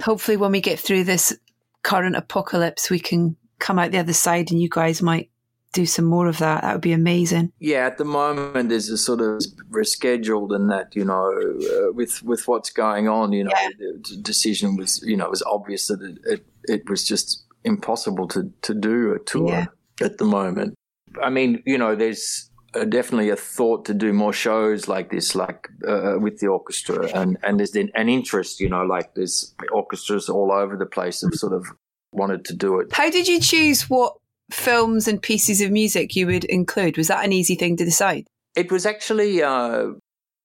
[0.01, 1.35] Hopefully, when we get through this
[1.83, 5.29] current apocalypse, we can come out the other side and you guys might
[5.73, 6.61] do some more of that.
[6.61, 7.51] That would be amazing.
[7.59, 12.23] Yeah, at the moment, there's a sort of rescheduled, and that you know, uh, with
[12.23, 13.69] with what's going on, you know, Yeah.
[14.09, 16.45] the decision was you know it was obvious that it it,
[16.75, 19.65] it was just impossible to to do a tour Yeah.
[20.01, 20.75] at the moment.
[21.21, 25.35] I mean, you know, there's uh, definitely a thought to do more shows like this,
[25.35, 29.53] like uh, with the orchestra, and and there's an an interest, you know, like there's
[29.71, 31.65] orchestras all over the place have sort of
[32.11, 32.91] wanted to do it.
[32.93, 34.13] How did you choose what
[34.51, 36.97] films and pieces of music you would include?
[36.97, 38.27] Was that an easy thing to decide?
[38.55, 39.87] It was actually uh,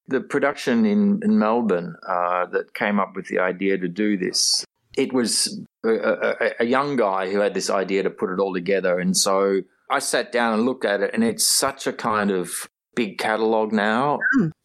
[0.07, 4.64] the production in, in Melbourne uh, that came up with the idea to do this.
[4.96, 8.55] It was a, a, a young guy who had this idea to put it all
[8.55, 8.99] together.
[8.99, 12.68] And so I sat down and looked at it, and it's such a kind of
[12.96, 14.18] big catalogue now.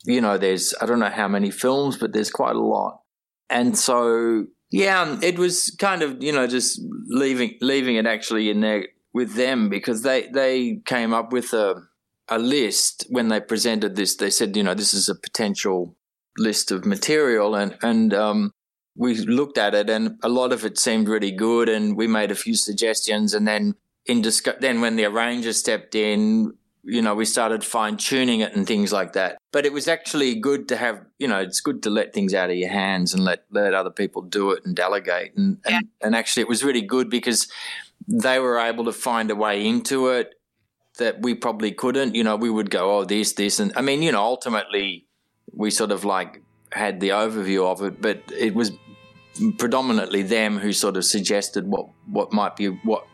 [0.06, 3.02] You know, there's, I don't know how many films, but there's quite a lot.
[3.50, 8.62] And so, yeah, it was kind of, you know, just leaving leaving it actually in
[8.62, 11.84] there with them because they, they came up with a,
[12.28, 14.16] a list when they presented this.
[14.16, 15.96] They said, you know, this is a potential
[16.38, 18.52] list of material, and and um,
[18.96, 22.32] we looked at it, and a lot of it seemed really good, and we made
[22.32, 26.54] a few suggestions, and then in discuss- then when the arranger stepped in.
[26.86, 29.38] You know, we started fine tuning it and things like that.
[29.54, 32.50] But it was actually good to have, you know, it's good to let things out
[32.50, 35.32] of your hands and let, let other people do it and delegate.
[35.38, 37.48] And, and, and actually, it was really good because
[38.08, 40.32] they were able to find a way into it
[40.98, 42.16] that we probably couldn't.
[42.16, 43.60] You know, we would go, oh, this, this.
[43.60, 45.08] And I mean, you know, ultimately,
[45.52, 46.42] we sort of like
[46.72, 48.72] had the overview of it, but it was
[49.58, 53.08] predominantly them who sort of suggested what, what might be what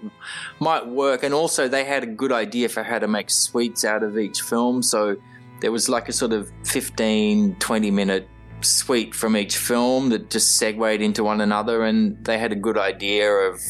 [0.60, 4.04] might work and also they had a good idea for how to make suites out
[4.04, 5.16] of each film so
[5.62, 8.28] there was like a sort of 15 20 minute
[8.60, 12.78] suite from each film that just segued into one another and they had a good
[12.78, 13.62] idea of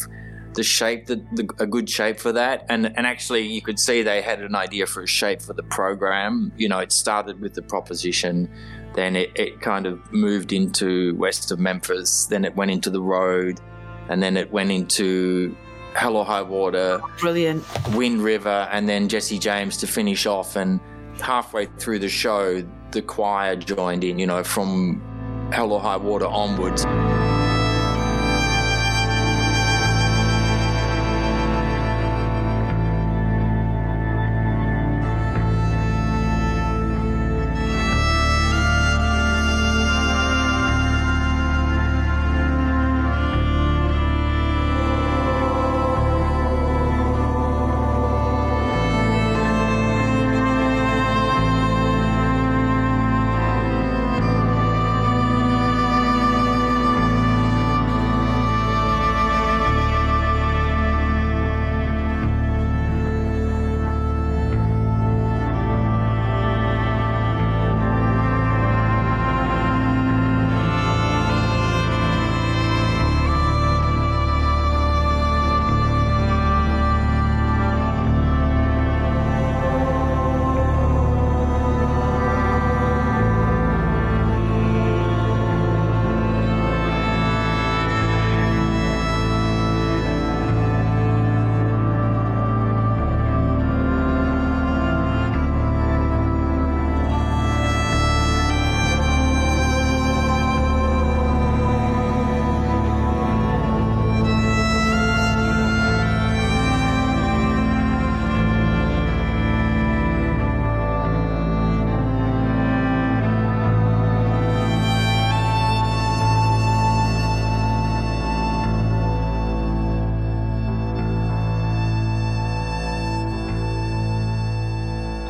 [0.54, 2.66] the shape that the, a good shape for that.
[2.70, 5.64] And and actually you could see they had an idea for a shape for the
[5.64, 6.52] program.
[6.58, 8.50] You know it started with the proposition
[8.95, 13.02] then it, it kind of moved into west of memphis then it went into the
[13.02, 13.62] road
[14.10, 15.56] and then it went into
[15.93, 17.64] hell or high water Brilliant.
[17.93, 20.56] wind river and then jesse james to finish off.
[20.56, 20.80] And
[21.20, 25.02] halfway through the show the choir joined in you know from
[25.52, 26.86] hell or high water onwards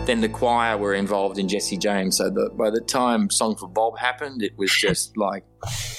[0.10, 2.18] then the choir were involved in Jesse James.
[2.18, 5.46] So the, by the time Song for Bob happened, it was just like,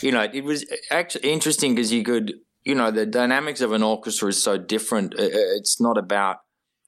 [0.03, 2.35] you know, it was actually interesting because you could,
[2.65, 5.15] you know, the dynamics of an orchestra is so different.
[5.17, 6.39] It's not about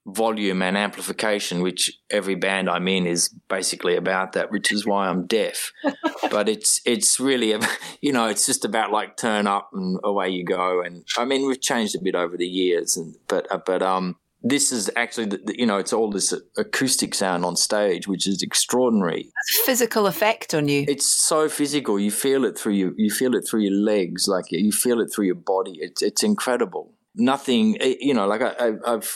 [0.05, 5.09] volume and amplification, which every band I'm in is basically about that, which is why
[5.09, 5.70] I'm deaf.
[6.31, 7.55] but it's it's really,
[8.01, 10.83] you know, it's just about like turn up and away you go.
[10.83, 14.16] And I mean, we've changed a bit over the years, and but uh, but um,
[14.43, 18.43] this is actually, the, you know, it's all this acoustic sound on stage, which is
[18.43, 19.30] extraordinary.
[19.64, 20.84] Physical effect on you.
[20.88, 21.99] It's so physical.
[21.99, 22.95] You feel it through you.
[22.97, 25.78] You feel it through your legs, like you feel it through your body.
[25.80, 26.95] It's it's incredible.
[27.14, 29.09] Nothing, eh, you know, like I, have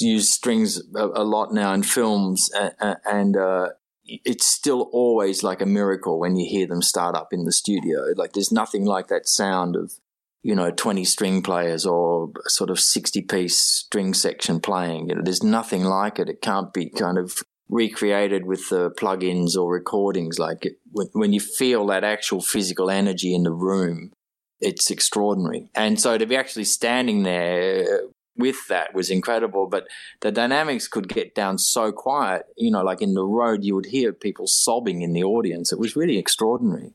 [0.00, 2.50] used strings a, a, lot now in films,
[2.80, 3.68] and, and uh,
[4.04, 8.06] it's still always like a miracle when you hear them start up in the studio.
[8.16, 9.92] Like there's nothing like that sound of
[10.42, 15.08] you know, 20 string players or sort of 60 piece string section playing.
[15.08, 16.28] You know, there's nothing like it.
[16.28, 17.38] It can't be kind of
[17.68, 20.38] recreated with the plugins or recordings.
[20.38, 24.12] Like it, when, when you feel that actual physical energy in the room,
[24.60, 25.70] it's extraordinary.
[25.74, 28.02] And so to be actually standing there
[28.36, 29.68] with that was incredible.
[29.68, 29.86] But
[30.20, 33.86] the dynamics could get down so quiet, you know, like in the road, you would
[33.86, 35.72] hear people sobbing in the audience.
[35.72, 36.92] It was really extraordinary.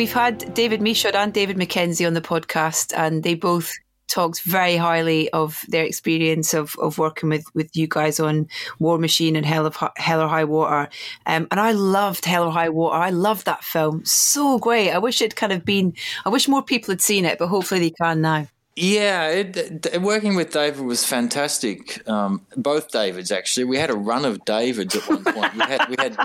[0.00, 3.70] We've had David Michôd and David Mackenzie on the podcast, and they both
[4.08, 8.48] talked very highly of their experience of, of working with, with you guys on
[8.78, 10.88] War Machine and Hell of Hell or High Water.
[11.26, 12.96] Um, and I loved Hell or High Water.
[12.96, 14.02] I loved that film.
[14.06, 14.90] So great.
[14.90, 15.92] I wish it kind of been,
[16.24, 18.46] I wish more people had seen it, but hopefully they can now.
[18.76, 22.08] Yeah, it, it, working with David was fantastic.
[22.08, 23.64] Um, both Davids actually.
[23.64, 25.54] We had a run of Davids at one point.
[25.54, 26.16] we had we had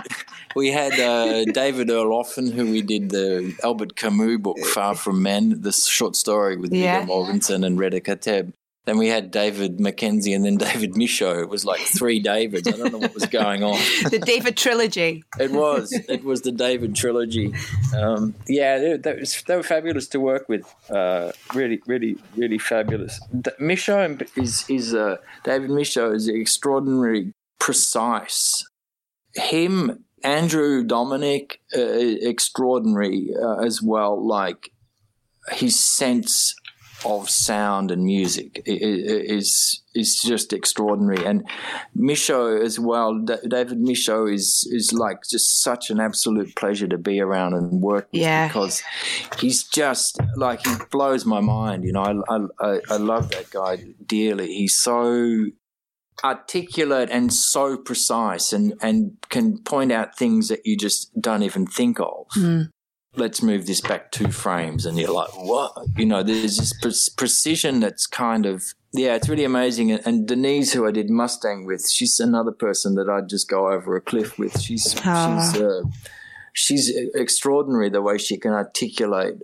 [0.54, 5.60] we had uh, David Oelhoffen, who we did the Albert Camus book Far From Men,
[5.60, 7.00] the short story with yeah.
[7.00, 8.52] Viggo Mortensen and Reda Kateb.
[8.86, 11.42] Then we had David Mackenzie and then David Michôd.
[11.42, 12.68] It was like three Davids.
[12.68, 13.74] I don't know what was going on.
[14.10, 15.24] the David trilogy.
[15.38, 15.92] It was.
[16.08, 17.52] It was the David trilogy.
[17.96, 20.72] Um, yeah, they, they, was, they, were fabulous to work with.
[20.88, 23.20] Uh, really, really, really fabulous.
[23.60, 28.64] Michôd is is uh, David Michôd is extraordinarily precise.
[29.34, 31.80] Him, Andrew Dominik, uh,
[32.28, 34.24] extraordinary uh, as well.
[34.24, 34.70] Like
[35.50, 36.54] his sense
[37.06, 41.24] of sound and music is is just extraordinary.
[41.24, 41.48] And
[41.96, 47.20] Michôd as well, David Michôd is is like just such an absolute pleasure to be
[47.20, 48.48] around and work with yeah.
[48.48, 48.82] because
[49.38, 51.84] he's just like he blows my mind.
[51.84, 54.48] You know, I I, I love that guy dearly.
[54.48, 55.46] He's so
[56.24, 61.66] articulate and so precise and and can point out things that you just don't even
[61.66, 62.26] think of.
[62.36, 62.70] Mm
[63.16, 64.86] let's move this back two frames.
[64.86, 65.72] And you're like what?
[65.96, 69.92] You know there's this pre- precision that's kind of yeah it's really amazing.
[69.92, 73.96] And Deniz who i did mustang with she's another person that i'd just go over
[73.96, 74.60] a cliff with.
[74.60, 75.50] She's oh.
[75.52, 75.82] she's uh,
[76.52, 79.34] she's extraordinary the way she can articulate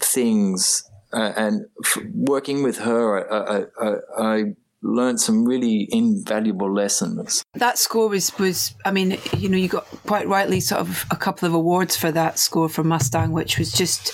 [0.00, 0.82] things
[1.12, 4.44] uh, and f- working with her I, I, I
[4.82, 7.42] learned some really invaluable lessons.
[7.54, 11.16] That score was was I mean, you know, you got quite rightly sort of a
[11.16, 14.12] couple of awards for that score for Mustang, which was just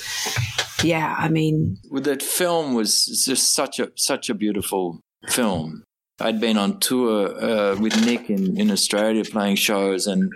[0.84, 5.82] yeah, I mean well, that film was just such a such a beautiful film.
[6.18, 10.32] I'd been on tour uh, with Nick in, in Australia playing shows, and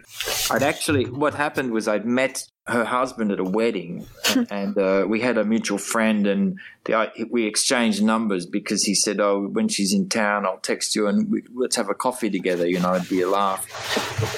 [0.51, 4.07] I'd actually what happened was I'd met her husband at a wedding,
[4.51, 9.21] and uh, we had a mutual friend, and the, we exchanged numbers because he said,
[9.21, 12.67] "Oh, when she's in town, I'll text you and we, let's have a coffee together."
[12.67, 13.67] You know, it'd be a laugh.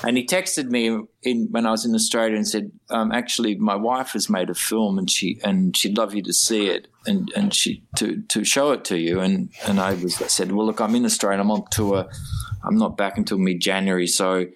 [0.05, 3.77] And he texted me in, when I was in Australia and said, um, "Actually, my
[3.77, 7.31] wife has made a film, and she and she'd love you to see it, and
[7.37, 10.67] and she to to show it to you." And and I was I said, "Well,
[10.67, 11.41] look, I'm in Australia.
[11.41, 12.09] I'm on tour.
[12.65, 14.47] I'm not back until mid January, so."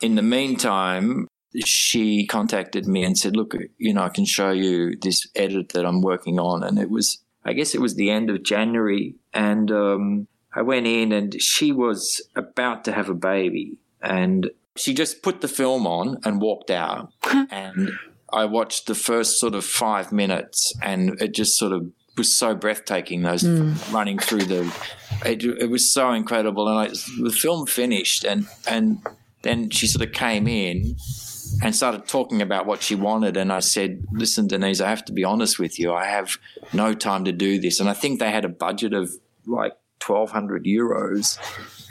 [0.00, 1.26] In the meantime,
[1.64, 5.84] she contacted me and said, "Look, you know, I can show you this edit that
[5.84, 9.70] I'm working on." And it was, I guess, it was the end of January, and
[9.70, 15.22] um, I went in, and she was about to have a baby, and she just
[15.22, 17.12] put the film on and walked out,
[17.50, 17.92] and
[18.32, 22.54] I watched the first sort of five minutes, and it just sort of was so
[22.54, 23.22] breathtaking.
[23.22, 23.92] Those mm.
[23.92, 24.72] running through the,
[25.24, 26.88] it, it, was so incredible, and I,
[27.22, 29.00] the film finished, and and
[29.42, 30.96] then she sort of came in
[31.62, 33.36] and started talking about what she wanted.
[33.36, 35.92] And I said, Listen, Deniz, I have to be honest with you.
[35.92, 36.38] I have
[36.72, 37.80] no time to do this.
[37.80, 39.10] And I think they had a budget of
[39.46, 39.72] like
[40.06, 41.38] 1,200 euros.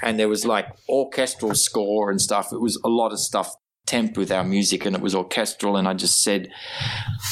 [0.01, 2.53] And there was like orchestral score and stuff.
[2.53, 3.55] It was a lot of stuff
[3.87, 6.49] temp with our music and it was orchestral and I just said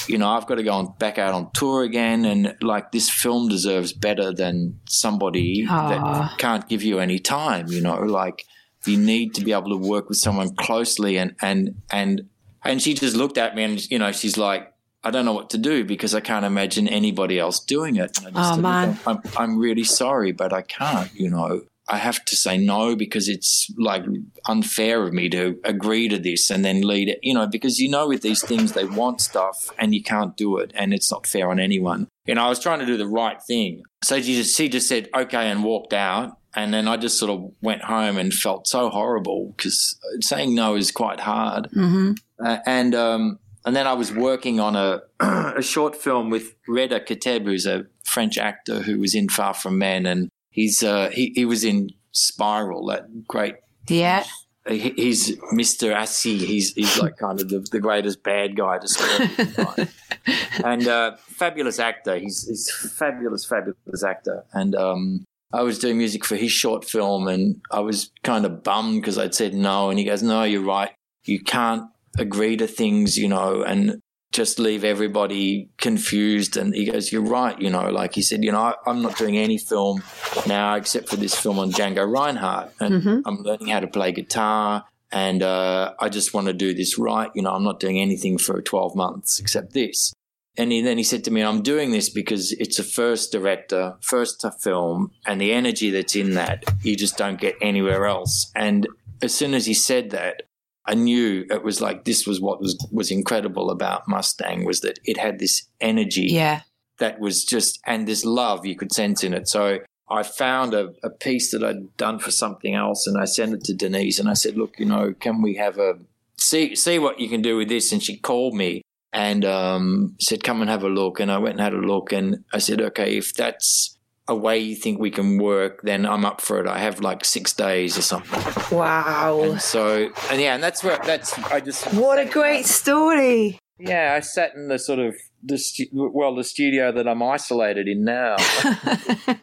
[0.07, 3.09] you know I've got to go on back out on tour again and like this
[3.09, 5.89] film deserves better than somebody Aww.
[5.89, 8.45] that can't give you any time you know like
[8.87, 12.29] you need to be able to work with someone closely and and and
[12.63, 14.71] and she just looked at me and you know she's like
[15.05, 18.17] I don't know what to do because I can't imagine anybody else doing it.
[18.33, 21.13] oh man, I'm, I'm really sorry, but I can't.
[21.13, 24.03] You know, I have to say no because it's like
[24.47, 27.19] unfair of me to agree to this and then lead it.
[27.21, 30.57] You know, because you know with these things they want stuff and you can't do
[30.57, 32.07] it, and it's not fair on anyone.
[32.25, 34.87] You know, I was trying to do the right thing, so she just she just
[34.87, 36.39] said okay and walked out.
[36.55, 40.75] And then I just sort of went home and felt so horrible because saying no
[40.75, 41.69] is quite hard.
[41.75, 42.13] Mm-hmm.
[42.43, 47.01] Uh, and um, and then I was working on a a short film with Reda
[47.01, 51.33] Kateb, who's a French actor who was in Far From Men, and he's uh, he
[51.35, 53.55] he was in Spiral, that great.
[53.89, 54.23] Yeah.
[54.67, 55.93] He, he's Mr.
[55.93, 56.37] Assi.
[56.37, 59.87] He's he's like kind of the, the greatest bad guy to score.
[60.65, 62.17] and uh, fabulous actor.
[62.17, 64.43] He's he's fabulous, fabulous actor.
[64.53, 68.63] And um, I was doing music for his short film and I was kind of
[68.63, 69.89] bummed because I'd said no.
[69.89, 70.91] And he goes, No, you're right.
[71.23, 71.83] You can't
[72.17, 76.57] agree to things, you know, and just leave everybody confused.
[76.57, 77.59] And he goes, You're right.
[77.59, 80.03] You know, like he said, You know, I, am not doing any film
[80.45, 82.73] now except for this film on Django Reinhardt.
[82.79, 83.19] And mm-hmm.
[83.25, 84.83] I'm learning how to play guitar.
[85.11, 87.29] And uh, I just want to do this right.
[87.33, 90.13] You know, I'm not doing anything for 12 months except this.
[90.57, 93.95] And he, then he said to me, I'm doing this because it's a first director,
[94.01, 98.51] first film, and the energy that's in that, you just don't get anywhere else.
[98.55, 98.87] And
[99.21, 100.43] as soon as he said that,
[100.85, 104.99] I knew it was like this was what was, was incredible about Mustang was that
[105.03, 106.61] it had this energy yeah.
[106.99, 109.49] that was just, and this love you could sense in it.
[109.49, 109.79] So
[110.09, 113.63] I found a, a piece that I'd done for something else and I sent it
[113.63, 115.97] to Deniz and I said, look, you know, can we have a,
[116.37, 117.91] see, see what you can do with this?
[117.91, 118.83] And she called me
[119.15, 122.11] and um, said, "Come and have a look." And I went and had a look,
[122.11, 123.97] and I said, "Okay, if that's
[124.27, 126.67] a way you think we can work, then I'm up for it.
[126.67, 129.41] I have like six days or something." Wow!
[129.41, 133.57] And so, and yeah, and that's where that's I just what a great story.
[133.79, 137.87] Yeah, I sat in the sort of the stu- well the studio that I'm isolated
[137.87, 138.35] in now,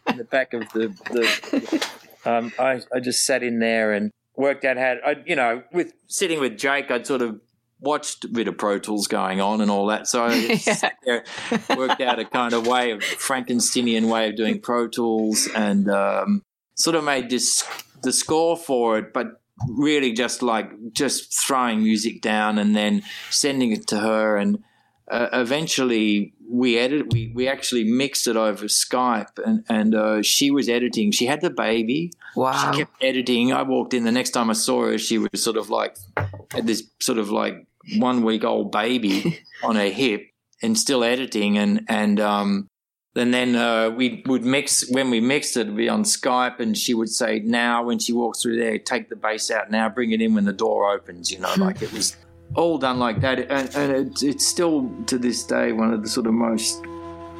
[0.07, 1.89] in the back of the the.
[2.25, 5.93] Um, I I just sat in there and worked out how I you know with
[6.07, 7.41] sitting with Jake, I'd sort of
[7.83, 10.07] watched a bit of Pro Tools going on and all that.
[10.07, 10.89] So I yeah.
[11.03, 11.23] there,
[11.75, 16.41] worked out a kind of way of Frankensteinian way of doing Pro Tools and um,
[16.75, 17.63] sort of made this
[18.01, 23.71] the score for it, but really just like just throwing music down and then sending
[23.71, 24.63] it to her and
[25.09, 30.49] uh, eventually we edited we, we actually mixed it over skype and, and uh, she
[30.49, 34.31] was editing she had the baby wow she kept editing i walked in the next
[34.31, 35.95] time i saw her she was sort of like
[36.51, 37.67] had this sort of like
[37.97, 40.29] one week old baby on her hip
[40.61, 42.67] and still editing and and um
[43.15, 46.75] and then uh, we would mix when we mixed it, it'd be on Skype, and
[46.75, 49.69] she would say, "Now, when she walks through there, take the bass out.
[49.69, 52.17] Now, bring it in when the door opens." You know, like it was
[52.55, 56.09] all done like that, and, and it, it's still to this day one of the
[56.09, 56.83] sort of most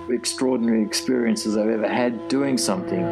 [0.10, 3.04] extraordinary experiences I've ever had doing something.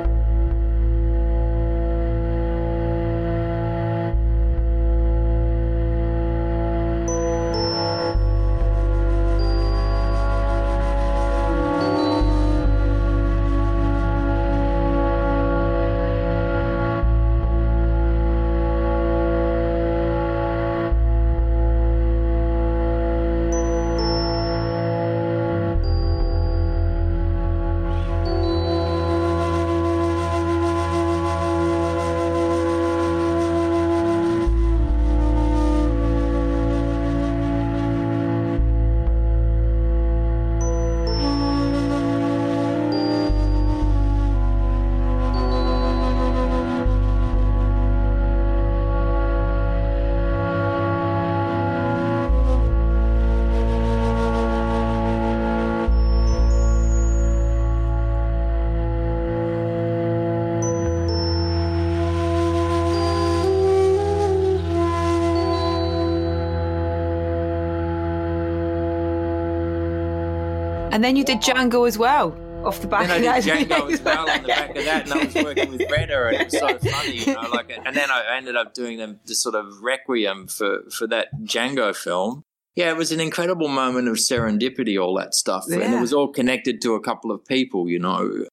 [71.01, 73.79] And then you did Django as well off the back then of I did that.
[73.81, 76.35] Django as well on the back of that, and I was working with Reda, and
[76.35, 77.49] it was so funny, you know.
[77.49, 81.29] Like, and then I ended up doing them this sort of requiem for for that
[81.41, 82.43] Django film.
[82.75, 86.27] Yeah, it was an incredible moment of serendipity, all that stuff, and it was all
[86.27, 88.45] connected to a couple of people, you know.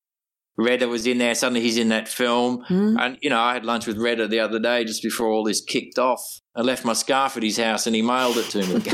[0.57, 1.35] Reda was in there.
[1.35, 2.97] Suddenly, he's in that film, Hmm.
[2.99, 5.61] and you know, I had lunch with Reda the other day just before all this
[5.61, 6.41] kicked off.
[6.57, 8.81] I left my scarf at his house, and he mailed it to me.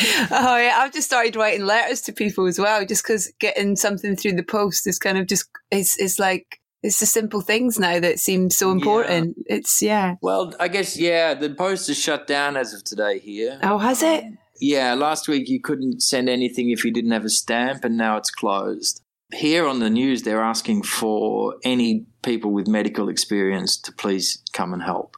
[0.30, 4.16] oh yeah, I've just started writing letters to people as well, just because getting something
[4.16, 8.00] through the post is kind of just it's it's like it's the simple things now
[8.00, 9.36] that seem so important.
[9.46, 10.14] It's yeah.
[10.22, 13.58] well, I guess yeah, the post is shut down as of today here.
[13.62, 14.24] Oh, has it?
[14.60, 18.16] Yeah, last week you couldn't send anything if you didn't have a stamp, and now
[18.16, 19.02] it's closed.
[19.32, 24.72] Here on the news, they're asking for any people with medical experience to please come
[24.72, 25.16] and help.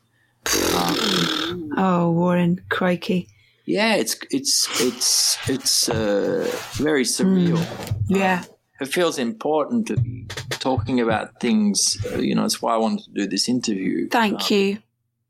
[0.74, 3.28] Um, Oh, Warren, crikey.
[3.64, 7.60] Yeah, it's it's it's it's uh, very surreal.
[8.08, 8.44] Yeah.
[8.80, 11.96] It feels important to be talking about things.
[12.12, 14.08] Uh, you know, it's why I wanted to do this interview.
[14.08, 14.78] Thank Um, you.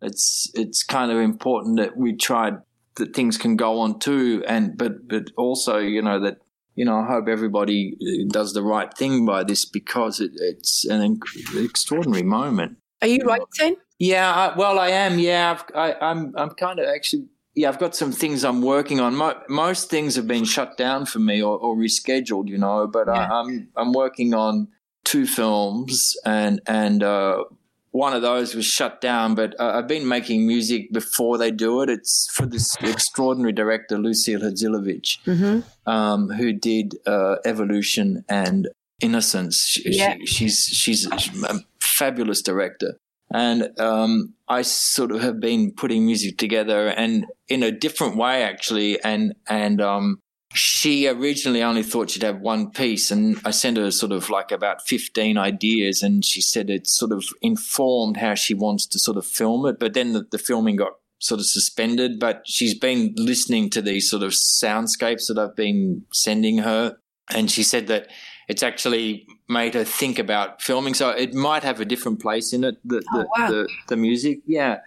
[0.00, 2.58] it's it's kind of important that we tried
[2.96, 6.36] that things can go on too and but but also you know that
[6.74, 10.84] you know I hope everybody uh, does the right thing by this because it, it's
[10.86, 12.78] an inc- extraordinary moment.
[13.02, 13.76] Are you writing?
[13.98, 15.18] Yeah, I, well, I am.
[15.18, 16.32] Yeah, I've, I, I'm.
[16.36, 17.26] I'm kind of actually.
[17.54, 19.14] Yeah, I've got some things I'm working on.
[19.14, 22.86] Mo- most things have been shut down for me or, or rescheduled, you know.
[22.86, 23.14] But Yeah.
[23.30, 24.68] I, I'm I'm working on
[25.04, 27.44] two films, and and uh,
[27.90, 29.34] one of those was shut down.
[29.34, 31.90] But uh, I've been making music before they do it.
[31.90, 35.90] It's for this extraordinary director Lucile Hadžihalilović, Mm-hmm.
[35.90, 38.68] um, who did uh, Evolution and
[39.02, 39.66] Innocence.
[39.66, 40.14] She, Yeah.
[40.24, 41.06] she, she's she's
[41.44, 42.96] a fabulous director,
[43.34, 48.42] and um, I sort of have been putting music together, and in a different way
[48.42, 50.18] actually, and and um,
[50.54, 54.52] she originally only thought she'd have one piece, and I sent her sort of like
[54.52, 59.16] about fifteen ideas, and she said it sort of informed how she wants to sort
[59.16, 63.14] of film it, but then the, the filming got sort of suspended, but she's been
[63.16, 66.96] listening to these sort of soundscapes that I've been sending her.
[67.30, 68.08] And she said that
[68.48, 70.94] it's actually made her think about filming.
[70.94, 73.50] So it might have a different place in it, the, the, Oh, wow.
[73.50, 74.40] the, the music.
[74.46, 74.78] Yeah.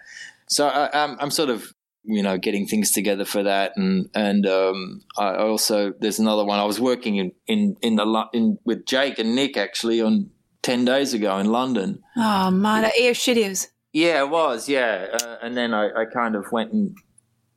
[0.48, 1.72] So I, I'm, I'm sort of,
[2.04, 3.72] you know, getting things together for that.
[3.76, 6.58] And, and, um, I also, there's another one.
[6.58, 10.30] I was working in, in, in the, in, with Jake and Nick actually on
[10.62, 12.02] 10 days ago in London.
[12.16, 13.68] Oh man, at Air Studios.
[13.92, 14.68] Yeah, it was.
[14.68, 16.96] Yeah, uh, and then I, I kind of went and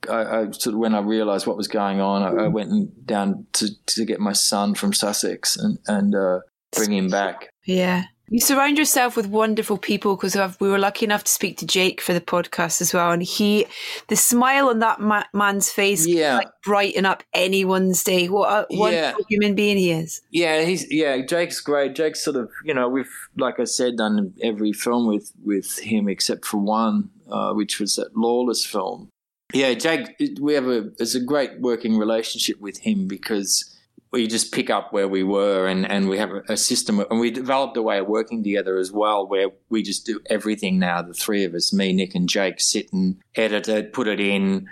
[0.09, 3.47] I, I sort of when I realised what was going on, I, I went down
[3.53, 6.39] to to get my son from Sussex and and uh,
[6.71, 7.49] bring him back.
[7.65, 8.05] Yeah.
[8.31, 11.99] You surround yourself with wonderful people because we were lucky enough to speak to Jake
[11.99, 13.11] for the podcast as well.
[13.11, 13.65] And he,
[14.07, 16.35] the smile on that ma- man's face, can, Yeah.
[16.37, 18.29] like brighten up anyone's day.
[18.29, 19.25] What a wonderful Yeah.
[19.29, 20.21] human being he is.
[20.29, 21.25] Yeah, he's yeah.
[21.25, 21.95] Jake's great.
[21.95, 26.07] Jake's sort of you know we've like I said done every film with with him
[26.07, 29.09] except for one, uh, which was that Lawless film.
[29.55, 30.21] Yeah, Jake.
[30.39, 33.75] We have a it's a great working relationship with him because
[34.11, 37.19] we just pick up where we were and, and we have a, a system and
[37.19, 41.01] we developed a way of working together as well where we just do everything now
[41.01, 44.67] the three of us me nick and jake sit and edit it put it in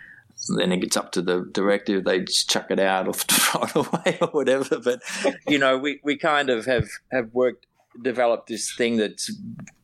[0.58, 3.76] then it gets up to the director they just chuck it out or throw it
[3.76, 5.02] away or whatever but
[5.48, 7.66] you know we, we kind of have have worked
[8.02, 9.32] developed this thing that's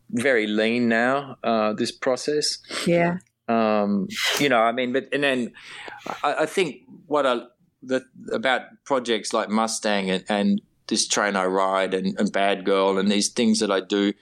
[0.10, 3.18] very lean now uh, this process Yeah.
[3.48, 4.08] um,
[4.40, 5.52] you know, I mean, but and then
[6.24, 6.78] I, I think
[7.08, 7.42] what I
[7.88, 12.98] that about projects like Mustang and, and this train I ride and, and Bad Girl
[12.98, 14.14] and these things that I do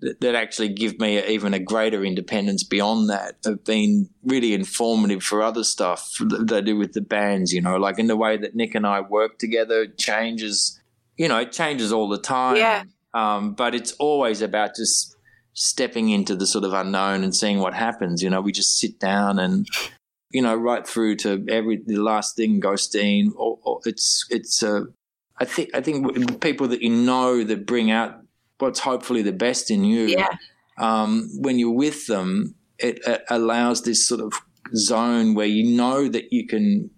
[0.00, 5.22] that, that actually give me even a greater independence beyond that have been really informative
[5.22, 7.52] for other stuff that I do with the bands.
[7.52, 10.80] You know, like in the way that Nick and I work together changes.
[11.16, 12.56] You know, it changes all the time.
[12.56, 12.84] Yeah.
[13.12, 15.16] Um, but it's always about just
[15.52, 18.22] stepping into the sort of unknown and seeing what happens.
[18.22, 19.66] You know, we just sit down and
[20.30, 23.32] you know right through to every the last thing, Ghosteen.
[23.36, 24.82] Or, or it's it's uh,
[25.38, 28.20] I think I think people that you know that bring out
[28.58, 30.06] what's hopefully the best in you.
[30.06, 30.28] Yeah.
[30.78, 34.32] Um, when you're with them, it, it allows this sort of
[34.74, 36.90] zone where you know that you can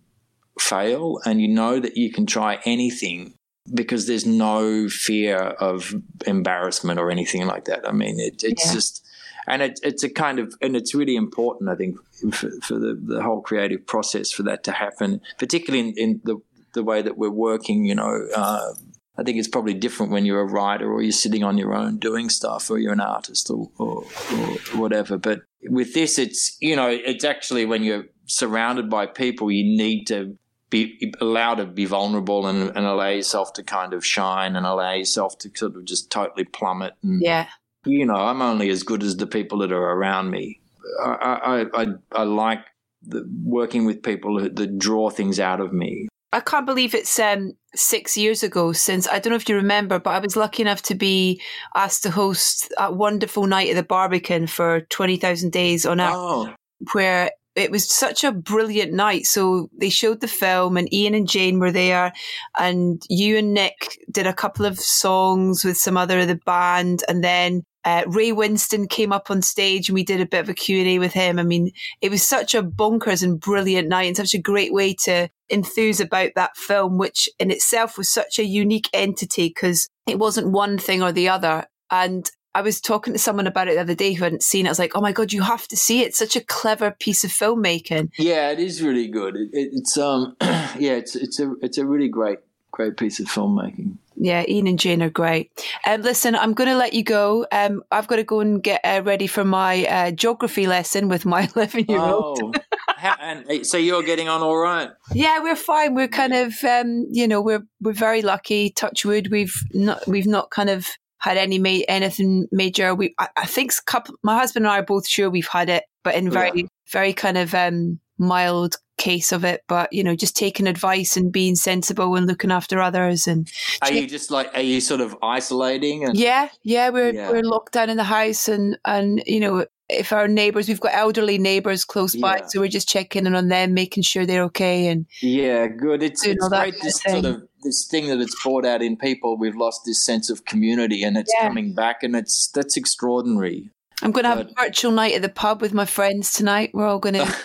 [0.60, 3.34] fail and you know that you can try anything
[3.74, 5.94] because there's no fear of
[6.26, 7.88] embarrassment or anything like that.
[7.88, 8.72] I mean, it, it's Yeah.
[8.72, 9.06] just,
[9.47, 11.97] and it, it's a kind of, and it's really important, I think,
[12.32, 16.36] for, for the, the whole creative process for that to happen, particularly in, in the,
[16.74, 18.73] the way that we're working, you know, uh,
[19.19, 21.98] I think it's probably different when you're a writer or you're sitting on your own
[21.98, 24.47] doing stuff or you're an artist or, or, or
[24.78, 25.19] whatever.
[25.19, 30.06] But with this, it's, you know, it's actually when you're surrounded by people, you need
[30.06, 30.39] to
[30.70, 34.94] be allowed to be vulnerable and, and allow yourself to kind of shine and allow
[34.94, 36.94] yourself to sort of just totally plummet.
[37.02, 37.48] And, yeah.
[37.84, 40.60] You know, I'm only as good as the people that are around me.
[41.02, 42.64] I, I, I, I like
[43.02, 46.09] the, working with people that draw things out of me.
[46.32, 49.98] I can't believe it's um, six years ago since I don't know if you remember,
[49.98, 51.42] but I was lucky enough to be
[51.74, 56.12] asked to host a wonderful night at the Barbican for twenty thousand days on Earth,
[56.14, 56.54] oh.
[56.92, 59.26] where it was such a brilliant night.
[59.26, 62.14] So they showed the film, and Ian and Jane were there,
[62.59, 67.02] and you and Nick did a couple of songs with some other of the band,
[67.09, 70.48] and then uh, Ray Winstone came up on stage and we did a bit of
[70.48, 71.38] a Q&A with him.
[71.38, 74.94] I mean, it was such a bonkers and brilliant night and such a great way
[75.04, 80.18] to enthuse about that film, which in itself was such a unique entity because it
[80.18, 81.66] wasn't one thing or the other.
[81.90, 84.68] And I was talking to someone about it the other day who hadn't seen it.
[84.68, 86.09] I was like, "Oh my god, you have to see it!
[86.09, 89.36] It's such a clever piece of filmmaking." Yeah, it is really good.
[89.36, 92.40] It, it, it's um, yeah, it's it's a it's a really great
[92.70, 93.96] great piece of filmmaking.
[94.22, 95.50] Yeah, Ian and Jane are great.
[95.84, 97.44] Um, listen, I'm going to let you go.
[97.50, 101.26] Um, I've got to go and get uh, ready for my uh, geography lesson with
[101.26, 102.40] my 11 year old.
[102.40, 104.90] Oh, and so you're getting on all right?
[105.12, 105.96] Yeah, we're fine.
[105.96, 108.70] We're kind of, um, you know, we're we're very lucky.
[108.70, 109.32] Touch wood.
[109.32, 110.86] We've not we've not kind of
[111.18, 112.94] had any ma- anything major.
[112.94, 115.82] We I, I think couple, my husband and I are both sure we've had it,
[116.04, 116.66] but in very yeah.
[116.92, 121.32] very kind of um, mild case of it, but you know, just taking advice and
[121.32, 123.26] being sensible and looking after others.
[123.26, 123.50] And
[123.82, 126.04] are you just like are you sort of isolating?
[126.04, 127.30] And- yeah, yeah, we're yeah.
[127.30, 130.94] we're locked down in the house, and and you know, if our neighbors, we've got
[130.94, 132.46] elderly neighbors close by, yeah.
[132.46, 134.86] so we're just checking in on them, making sure they're okay.
[134.86, 136.02] And yeah, good.
[136.02, 139.36] It's, it's great this sort of this thing that it's brought out in people.
[139.36, 141.48] We've lost this sense of community, and it's yeah.
[141.48, 143.70] coming back, and it's that's extraordinary.
[144.00, 146.70] I'm going to have a virtual night at the pub with my friends tonight.
[146.72, 147.36] We're all going to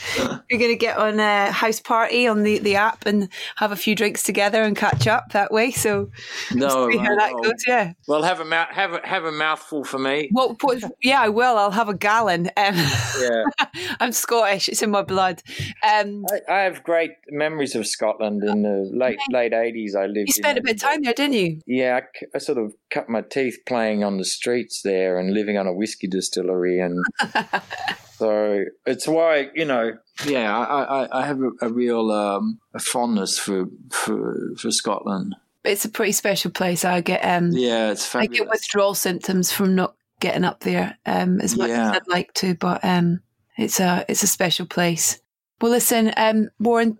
[0.50, 3.76] You're going to get on a house party on the, the app and have a
[3.76, 5.70] few drinks together and catch up that way.
[5.70, 6.10] So
[6.54, 7.64] no, see how that goes.
[7.66, 7.92] Yeah.
[8.06, 10.30] Well, have a mouth have a, have a mouthful for me.
[10.32, 10.56] Well,
[11.02, 11.56] yeah, I will.
[11.56, 12.50] I'll have a gallon.
[12.56, 12.74] Um,
[13.20, 13.44] yeah.
[14.00, 14.68] I'm Scottish.
[14.68, 15.42] It's in my blood.
[15.82, 19.94] Um, I, I, have great memories of Scotland in the late late eighties.
[19.94, 20.28] I lived.
[20.28, 21.60] You spent a bit of time there, didn't you?
[21.66, 25.56] Yeah, I, I sort of cut my teeth playing on the streets there and living
[25.56, 27.04] on a whiskey distillery and.
[28.22, 32.78] So it's why you know, yeah, I, I, I have a, a real um, a
[32.78, 35.34] fondness for, for for Scotland.
[35.64, 36.84] It's a pretty special place.
[36.84, 38.38] I get um, yeah, it's fabulous.
[38.38, 41.90] I get withdrawal symptoms from not getting up there um, as much yeah.
[41.90, 43.22] as I'd like to, but um,
[43.58, 45.20] it's a it's a special place.
[45.60, 46.98] Well, listen, um, Warren,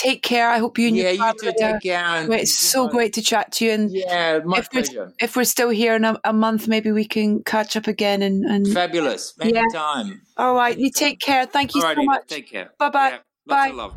[0.00, 0.50] take care.
[0.50, 1.52] I hope you and yeah, your you too.
[1.58, 2.32] Take care.
[2.32, 3.72] it's so know, great to chat to you.
[3.72, 5.06] And yeah, my if pleasure.
[5.06, 8.22] We're, if we're still here in a, a, month, maybe we can catch up again.
[8.22, 9.34] And, and fabulous.
[9.40, 10.08] Anytime.
[10.08, 10.14] Yeah.
[10.36, 10.76] All right.
[10.76, 11.46] You take care.
[11.46, 12.26] Thank you Alrighty, so much.
[12.26, 12.70] Take care.
[12.78, 13.10] Bye-bye.
[13.10, 13.90] Yeah, Bye.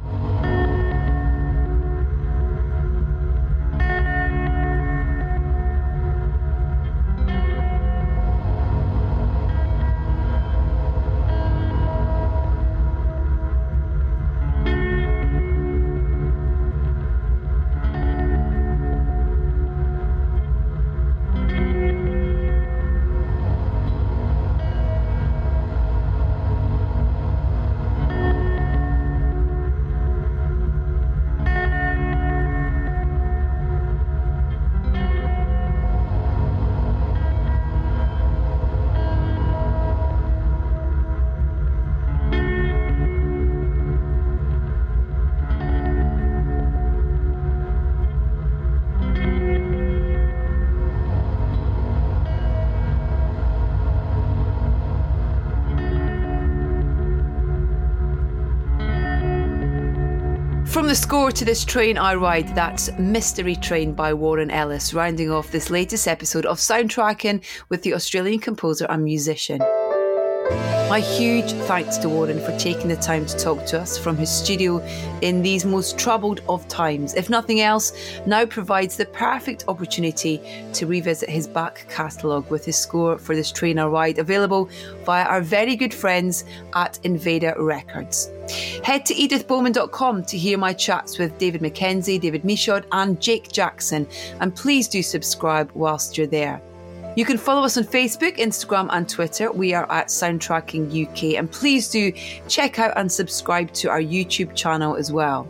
[60.94, 65.50] The score to this train I ride, that's Mystery Train by Warren Ellis, rounding off
[65.50, 69.60] this latest episode of Soundtracking with the Australian composer and musician.
[70.90, 74.30] My huge thanks to Warren for taking the time to talk to us from his
[74.30, 74.78] studio
[75.22, 77.16] in these most troubled of times.
[77.16, 77.94] If nothing else,
[78.28, 80.40] now provides the perfect opportunity
[80.74, 84.70] to revisit his back catalogue with his score for this train I ride, available
[85.06, 86.46] via our very good friends
[86.76, 88.30] at Invada Records.
[88.84, 94.08] Head to edithbowman.com to hear my chats with David Mackenzie, David Michôd, and Jake Jackson,
[94.42, 96.62] and please do subscribe whilst you're there.
[97.16, 99.52] You can follow us on Facebook, Instagram, and Twitter.
[99.52, 102.12] We are at Soundtracking UK, and please do
[102.48, 105.48] check out and subscribe to our YouTube channel as well.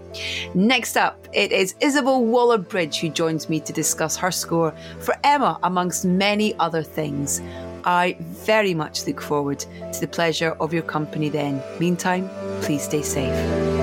[0.54, 5.58] Next up, it is Isobel Waller-Bridge who joins me to discuss her score for Emma,
[5.64, 7.42] amongst many other things.
[7.86, 11.64] I very much look forward to the pleasure of your company then.
[11.80, 12.30] Meantime,
[12.62, 13.83] please stay safe.